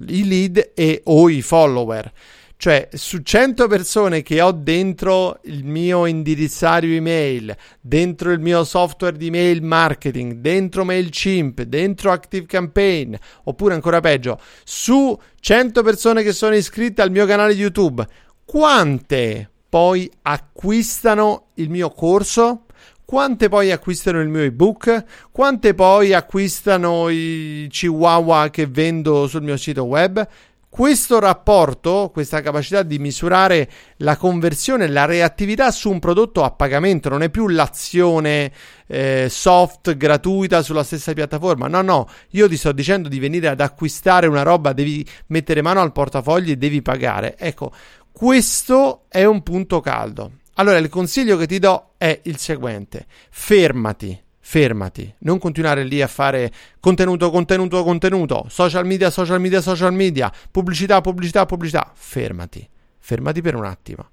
i 0.07 0.25
lead 0.25 0.71
e 0.73 1.01
o 1.03 1.27
i 1.27 1.41
follower. 1.41 2.13
Cioè, 2.55 2.87
su 2.93 3.17
100 3.21 3.67
persone 3.67 4.21
che 4.21 4.39
ho 4.39 4.53
dentro 4.53 5.41
il 5.43 5.65
mio 5.65 6.05
indirizzario 6.05 6.95
email, 6.95 7.53
dentro 7.81 8.31
il 8.31 8.39
mio 8.39 8.63
software 8.63 9.17
di 9.17 9.29
mail 9.29 9.61
marketing, 9.61 10.35
dentro 10.35 10.85
MailChimp, 10.85 11.63
dentro 11.63 12.09
ActiveCampaign, 12.13 13.15
oppure 13.43 13.73
ancora 13.73 13.99
peggio, 13.99 14.39
su 14.63 15.19
100 15.41 15.83
persone 15.83 16.23
che 16.23 16.31
sono 16.31 16.55
iscritte 16.55 17.01
al 17.01 17.11
mio 17.11 17.25
canale 17.25 17.51
YouTube, 17.51 18.07
quante 18.53 19.49
poi 19.67 20.07
acquistano 20.21 21.45
il 21.55 21.71
mio 21.71 21.89
corso? 21.89 22.65
Quante 23.03 23.49
poi 23.49 23.71
acquistano 23.71 24.21
il 24.21 24.29
mio 24.29 24.41
ebook? 24.41 25.05
Quante 25.31 25.73
poi 25.73 26.13
acquistano 26.13 27.09
i 27.09 27.65
chihuahua 27.67 28.49
che 28.51 28.67
vendo 28.67 29.25
sul 29.25 29.41
mio 29.41 29.57
sito 29.57 29.85
web? 29.85 30.27
Questo 30.69 31.19
rapporto, 31.19 32.09
questa 32.11 32.41
capacità 32.41 32.81
di 32.81 32.97
misurare 32.97 33.69
la 33.97 34.17
conversione, 34.17 34.87
la 34.87 35.05
reattività 35.05 35.69
su 35.69 35.91
un 35.91 35.99
prodotto 35.99 36.43
a 36.43 36.49
pagamento, 36.49 37.09
non 37.09 37.21
è 37.21 37.29
più 37.29 37.47
l'azione 37.47 38.51
eh, 38.87 39.27
soft 39.29 39.95
gratuita 39.95 40.63
sulla 40.63 40.83
stessa 40.83 41.13
piattaforma. 41.13 41.67
No, 41.67 41.83
no, 41.83 42.09
io 42.31 42.47
ti 42.47 42.57
sto 42.57 42.71
dicendo 42.71 43.07
di 43.07 43.19
venire 43.19 43.49
ad 43.49 43.61
acquistare 43.61 44.25
una 44.25 44.41
roba, 44.41 44.73
devi 44.73 45.07
mettere 45.27 45.61
mano 45.61 45.79
al 45.79 45.91
portafogli 45.91 46.51
e 46.51 46.55
devi 46.55 46.81
pagare. 46.81 47.35
Ecco, 47.37 47.71
questo 48.13 49.05
è 49.09 49.25
un 49.25 49.41
punto 49.41 49.81
caldo. 49.81 50.33
Allora, 50.53 50.77
il 50.77 50.87
consiglio 50.87 51.35
che 51.35 51.47
ti 51.47 51.57
do 51.57 51.93
è 51.97 52.21
il 52.25 52.37
seguente: 52.37 53.07
fermati, 53.31 54.17
fermati, 54.39 55.11
non 55.21 55.39
continuare 55.39 55.83
lì 55.83 55.99
a 55.99 56.07
fare 56.07 56.53
contenuto, 56.79 57.31
contenuto, 57.31 57.83
contenuto, 57.83 58.45
social 58.49 58.85
media, 58.85 59.09
social 59.09 59.41
media, 59.41 59.61
social 59.61 59.91
media, 59.93 60.31
pubblicità, 60.51 61.01
pubblicità, 61.01 61.47
pubblicità. 61.47 61.91
Fermati, 61.95 62.69
fermati 62.99 63.41
per 63.41 63.55
un 63.55 63.65
attimo. 63.65 64.09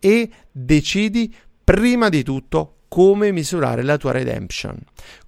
E 0.00 0.28
decidi 0.50 1.32
prima 1.62 2.08
di 2.08 2.24
tutto 2.24 2.78
come 2.88 3.30
misurare 3.30 3.82
la 3.82 3.96
tua 3.96 4.10
redemption, 4.10 4.76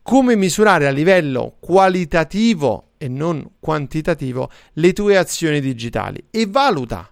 come 0.02 0.34
misurare 0.34 0.88
a 0.88 0.90
livello 0.90 1.56
qualitativo 1.60 2.90
e 2.98 3.06
non 3.08 3.52
quantitativo 3.60 4.50
le 4.74 4.92
tue 4.92 5.16
azioni 5.16 5.60
digitali. 5.60 6.26
E 6.30 6.46
valuta 6.46 7.08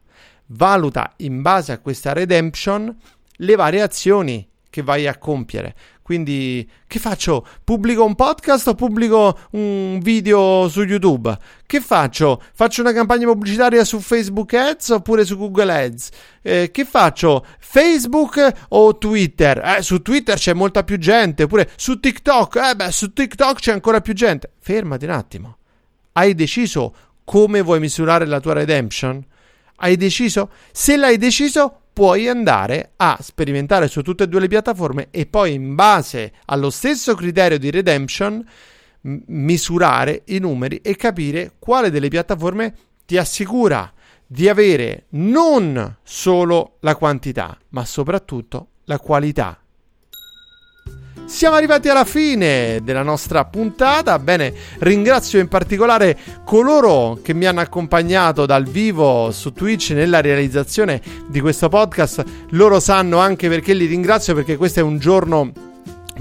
valuta 0.46 1.12
in 1.18 1.42
base 1.42 1.72
a 1.72 1.78
questa 1.78 2.12
redemption 2.12 2.94
le 3.38 3.54
varie 3.57 3.83
azioni 3.83 4.48
che 4.74 4.83
vai 4.83 5.07
a 5.07 5.16
compiere. 5.16 5.74
Quindi, 6.02 6.68
che 6.87 6.98
faccio? 6.98 7.46
Pubblico 7.62 8.04
un 8.04 8.14
podcast 8.14 8.66
o 8.66 8.74
pubblico 8.74 9.38
un 9.52 10.00
video 10.02 10.68
su 10.68 10.83
YouTube? 10.83 11.35
Che 11.64 11.80
faccio? 11.80 12.42
Faccio 12.52 12.83
una 12.83 12.92
campagna 12.92 13.24
pubblicitaria 13.26 13.85
su 13.85 14.00
Facebook 14.00 14.52
Ads 14.52 14.90
oppure 14.90 15.24
su 15.24 15.38
Google 15.38 15.72
Ads? 15.72 16.09
Eh, 16.42 16.70
che 16.72 16.85
faccio? 16.85 17.46
Facebook 17.59 18.52
o 18.70 18.98
Twitter? 18.98 19.76
Eh, 19.78 19.83
su 19.83 20.02
Twitter 20.02 20.37
c'è 20.37 20.52
molta 20.52 20.83
più 20.83 20.98
gente, 20.98 21.44
oppure 21.44 21.70
su 21.76 22.00
TikTok? 22.00 22.57
Eh, 22.57 22.76
beh, 22.76 22.90
su 22.90 23.12
TikTok 23.12 23.61
c'è 23.61 23.72
ancora 23.72 24.00
più 24.00 24.12
gente. 24.12 24.50
Fermati 24.59 25.04
un 25.04 25.12
attimo. 25.12 25.57
Hai 26.12 26.35
deciso 26.35 26.94
come 27.24 27.62
vuoi 27.62 27.80
misurare 27.80 28.26
la 28.26 28.40
tua 28.40 28.52
redemption? 28.52 29.24
Hai 29.77 29.97
deciso? 29.97 30.51
Se 30.73 30.97
l'hai 30.97 31.17
deciso, 31.17 31.81
puoi 31.93 32.29
andare 32.29 32.93
a 32.97 33.19
sperimentare 33.21 33.89
su 33.89 34.03
tutte 34.03 34.25
e 34.25 34.29
due 34.29 34.41
le 34.41 34.49
piattaforme 34.49 35.09
e 35.11 35.27
poi 35.27 35.55
in 35.55 35.75
base 35.75 36.33
allo 36.47 36.71
stesso 36.71 37.15
criterio 37.15 37.59
di 37.59 37.71
redemption 37.71 38.45
misurare 39.27 40.23
i 40.27 40.39
numeri 40.39 40.79
e 40.79 40.97
capire 40.97 41.53
quale 41.59 41.91
delle 41.91 42.09
piattaforme 42.09 42.75
ti 43.07 43.17
assicura 43.17 43.93
di 44.27 44.49
avere 44.49 45.07
non 45.11 45.99
solo 46.03 46.79
la 46.81 46.97
quantità, 46.97 47.57
ma 47.71 47.85
soprattutto 47.85 48.69
la 48.85 48.99
qualità 48.99 49.63
siamo 51.27 51.57
arrivati 51.57 51.89
alla 51.89 52.05
fine 52.05 52.81
della 52.83 53.03
nostra 53.03 53.45
puntata. 53.45 54.19
Bene, 54.19 54.53
ringrazio 54.81 55.41
in 55.41 55.49
particolare 55.49 56.17
coloro 56.45 57.19
che 57.23 57.35
mi 57.35 57.47
hanno 57.47 57.61
accompagnato 57.61 58.47
dal 58.47 58.65
vivo 58.65 59.31
su 59.33 59.53
Twitch 59.53 59.91
nella 59.91 60.21
realizzazione 60.21 61.01
di 61.27 61.41
questo 61.41 61.69
podcast. 61.69 62.25
Loro 62.51 62.81
sanno 62.81 63.19
anche 63.19 63.49
perché 63.49 63.73
li 63.73 63.87
ringrazio 63.87 64.35
perché 64.35 64.57
questo 64.57 64.81
è 64.81 64.83
un 64.83 64.99
giorno 64.99 65.53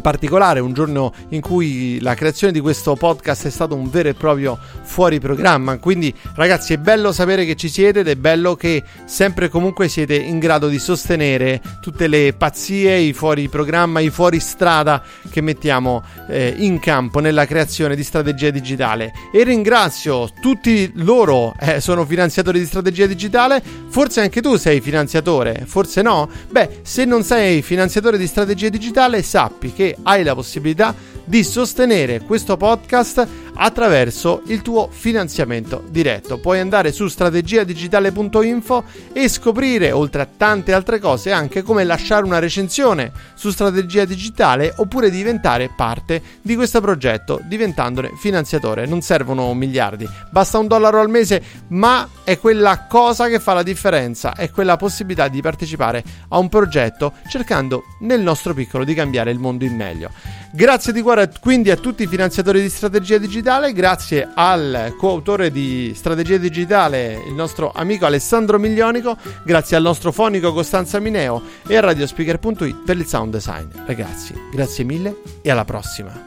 particolare, 0.01 0.59
un 0.59 0.73
giorno 0.73 1.13
in 1.29 1.41
cui 1.41 1.99
la 2.01 2.13
creazione 2.15 2.53
di 2.53 2.59
questo 2.59 2.95
podcast 2.95 3.45
è 3.45 3.49
stato 3.49 3.75
un 3.75 3.89
vero 3.89 4.09
e 4.09 4.13
proprio 4.13 4.57
fuori 4.81 5.19
programma. 5.19 5.77
Quindi, 5.77 6.13
ragazzi, 6.35 6.73
è 6.73 6.77
bello 6.77 7.11
sapere 7.11 7.45
che 7.45 7.55
ci 7.55 7.69
siete 7.69 7.99
ed 8.01 8.07
è 8.07 8.15
bello 8.15 8.55
che 8.55 8.83
sempre 9.05 9.45
e 9.45 9.49
comunque 9.49 9.87
siete 9.87 10.15
in 10.15 10.39
grado 10.39 10.67
di 10.67 10.79
sostenere 10.79 11.61
tutte 11.81 12.07
le 12.07 12.33
pazzie, 12.33 12.97
i 12.97 13.13
fuori 13.13 13.49
programma, 13.49 13.99
i 13.99 14.09
fuori 14.09 14.39
strada 14.39 15.03
che 15.29 15.41
mettiamo 15.41 16.03
eh, 16.29 16.53
in 16.57 16.79
campo 16.79 17.19
nella 17.19 17.45
creazione 17.45 17.95
di 17.95 18.03
strategia 18.03 18.49
digitale. 18.49 19.11
E 19.33 19.43
ringrazio 19.43 20.29
tutti 20.41 20.91
loro, 20.95 21.53
eh, 21.59 21.79
sono 21.79 22.05
finanziatori 22.05 22.59
di 22.59 22.65
strategia 22.65 23.05
digitale. 23.05 23.61
Forse 23.89 24.21
anche 24.21 24.41
tu 24.41 24.55
sei 24.55 24.81
finanziatore, 24.81 25.65
forse 25.67 26.01
no? 26.01 26.29
Beh, 26.49 26.79
se 26.81 27.05
non 27.05 27.23
sei 27.23 27.61
finanziatore 27.61 28.17
di 28.17 28.27
strategia 28.27 28.69
digitale, 28.69 29.21
sappi 29.21 29.71
che 29.71 29.82
che 29.83 29.97
hai 30.03 30.23
la 30.23 30.33
possibilità 30.33 30.95
di 31.25 31.43
sostenere 31.43 32.21
questo 32.21 32.55
podcast 32.55 33.27
attraverso 33.55 34.41
il 34.47 34.61
tuo 34.61 34.89
finanziamento 34.91 35.83
diretto. 35.89 36.37
Puoi 36.37 36.59
andare 36.59 36.91
su 36.91 37.07
strategiadigitale.info 37.07 38.83
e 39.13 39.27
scoprire, 39.27 39.91
oltre 39.91 40.21
a 40.21 40.27
tante 40.37 40.73
altre 40.73 40.99
cose, 40.99 41.31
anche 41.31 41.61
come 41.61 41.83
lasciare 41.83 42.25
una 42.25 42.39
recensione 42.39 43.11
su 43.35 43.51
Strategia 43.51 44.05
Digitale 44.05 44.73
oppure 44.77 45.09
diventare 45.09 45.69
parte 45.75 46.21
di 46.41 46.55
questo 46.55 46.81
progetto 46.81 47.39
diventandone 47.43 48.11
finanziatore. 48.17 48.85
Non 48.85 49.01
servono 49.01 49.53
miliardi, 49.53 50.07
basta 50.29 50.57
un 50.57 50.67
dollaro 50.67 50.99
al 50.99 51.09
mese, 51.09 51.41
ma 51.69 52.07
è 52.23 52.39
quella 52.39 52.87
cosa 52.87 53.27
che 53.27 53.39
fa 53.39 53.53
la 53.53 53.63
differenza, 53.63 54.33
è 54.33 54.49
quella 54.49 54.77
possibilità 54.77 55.27
di 55.27 55.41
partecipare 55.41 56.03
a 56.29 56.37
un 56.37 56.49
progetto 56.49 57.13
cercando 57.27 57.83
nel 58.01 58.21
nostro 58.21 58.53
piccolo 58.53 58.83
di 58.83 58.93
cambiare 58.93 59.31
il 59.31 59.39
mondo 59.39 59.65
in 59.65 59.75
meglio. 59.75 60.11
Grazie 60.55 60.93
di 60.93 61.01
cuore 61.01 61.31
quindi 61.39 61.71
a 61.71 61.75
tutti 61.75 62.03
i 62.03 62.07
finanziatori 62.07 62.61
di 62.61 62.69
Strategia 62.69 63.17
Digitale, 63.17 63.73
grazie 63.73 64.29
al 64.35 64.93
coautore 64.99 65.49
di 65.49 65.93
Strategia 65.95 66.37
Digitale, 66.37 67.23
il 67.25 67.33
nostro 67.33 67.71
amico 67.73 68.05
Alessandro 68.05 68.59
Miglionico, 68.59 69.17
grazie 69.43 69.77
al 69.77 69.81
nostro 69.81 70.11
fonico 70.11 70.53
Costanza 70.53 70.99
Mineo 70.99 71.41
e 71.65 71.75
a 71.75 71.79
Radiospeaker.it 71.79 72.83
per 72.85 72.97
il 72.97 73.07
sound 73.07 73.31
design. 73.31 73.67
Ragazzi, 73.83 74.35
grazie 74.51 74.83
mille 74.83 75.21
e 75.41 75.49
alla 75.49 75.65
prossima. 75.65 76.23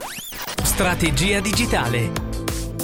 Strategia 0.60 1.38
Digitale. 1.38 2.10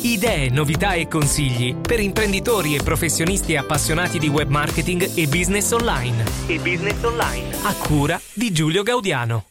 Idee, 0.03 0.49
novità 0.49 0.93
e 0.93 1.09
consigli 1.09 1.75
per 1.75 1.99
imprenditori 1.99 2.77
e 2.77 2.83
professionisti 2.85 3.57
appassionati 3.57 4.21
di 4.21 4.29
web 4.29 4.49
marketing 4.49 5.11
e 5.17 5.27
business 5.27 5.73
online. 5.73 6.25
E 6.47 6.61
business 6.61 7.03
online. 7.03 7.49
A 7.65 7.75
cura 7.75 8.21
di 8.33 8.53
Giulio 8.53 8.85
Gaudiano. 8.85 9.47